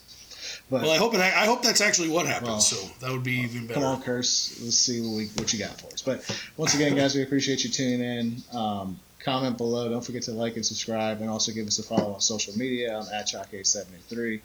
But 0.71 0.83
Well, 0.83 0.91
I 0.93 0.97
hope 0.97 1.15
it, 1.15 1.21
I 1.21 1.45
hope 1.45 1.63
that's 1.63 1.81
actually 1.81 2.09
what 2.09 2.27
happens. 2.27 2.49
Well, 2.49 2.61
so 2.61 2.91
that 3.01 3.11
would 3.13 3.23
be 3.25 3.41
even 3.41 3.67
better. 3.67 3.81
Come 3.81 3.85
on, 3.85 4.03
Curse. 4.03 4.61
Let's 4.63 4.79
see 4.79 5.01
what, 5.01 5.17
we, 5.17 5.27
what 5.37 5.53
you 5.53 5.59
got 5.59 5.79
for 5.81 5.89
us. 5.93 6.01
But 6.01 6.25
once 6.57 6.75
again, 6.75 6.95
guys, 6.97 7.15
we 7.15 7.23
appreciate 7.23 7.65
you 7.65 7.71
tuning 7.71 8.01
in. 8.01 8.37
Um, 8.57 8.99
comment 9.19 9.59
below. 9.59 9.91
Don't 9.91 10.05
forget 10.05 10.23
to 10.23 10.33
like 10.33 10.57
and 10.57 10.65
subscribe, 10.65 11.21
and 11.21 11.29
also 11.29 11.53
give 11.53 11.67
us 11.67 11.79
a 11.79 11.83
follow 11.83 12.15
on 12.15 12.21
social 12.21 12.57
media. 12.57 12.97
I'm 12.99 13.07
at 13.13 13.27
Chalk873. 13.29 14.41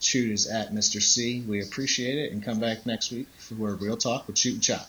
Shoot 0.00 0.32
is 0.32 0.46
at 0.48 0.72
Mr. 0.72 1.00
C. 1.00 1.42
We 1.46 1.62
appreciate 1.62 2.18
it, 2.18 2.32
and 2.32 2.42
come 2.42 2.58
back 2.58 2.86
next 2.86 3.12
week 3.12 3.28
for 3.38 3.54
Real 3.74 3.96
Talk 3.98 4.26
with 4.26 4.38
Shoot 4.38 4.54
and 4.54 4.62
Chop. 4.62 4.88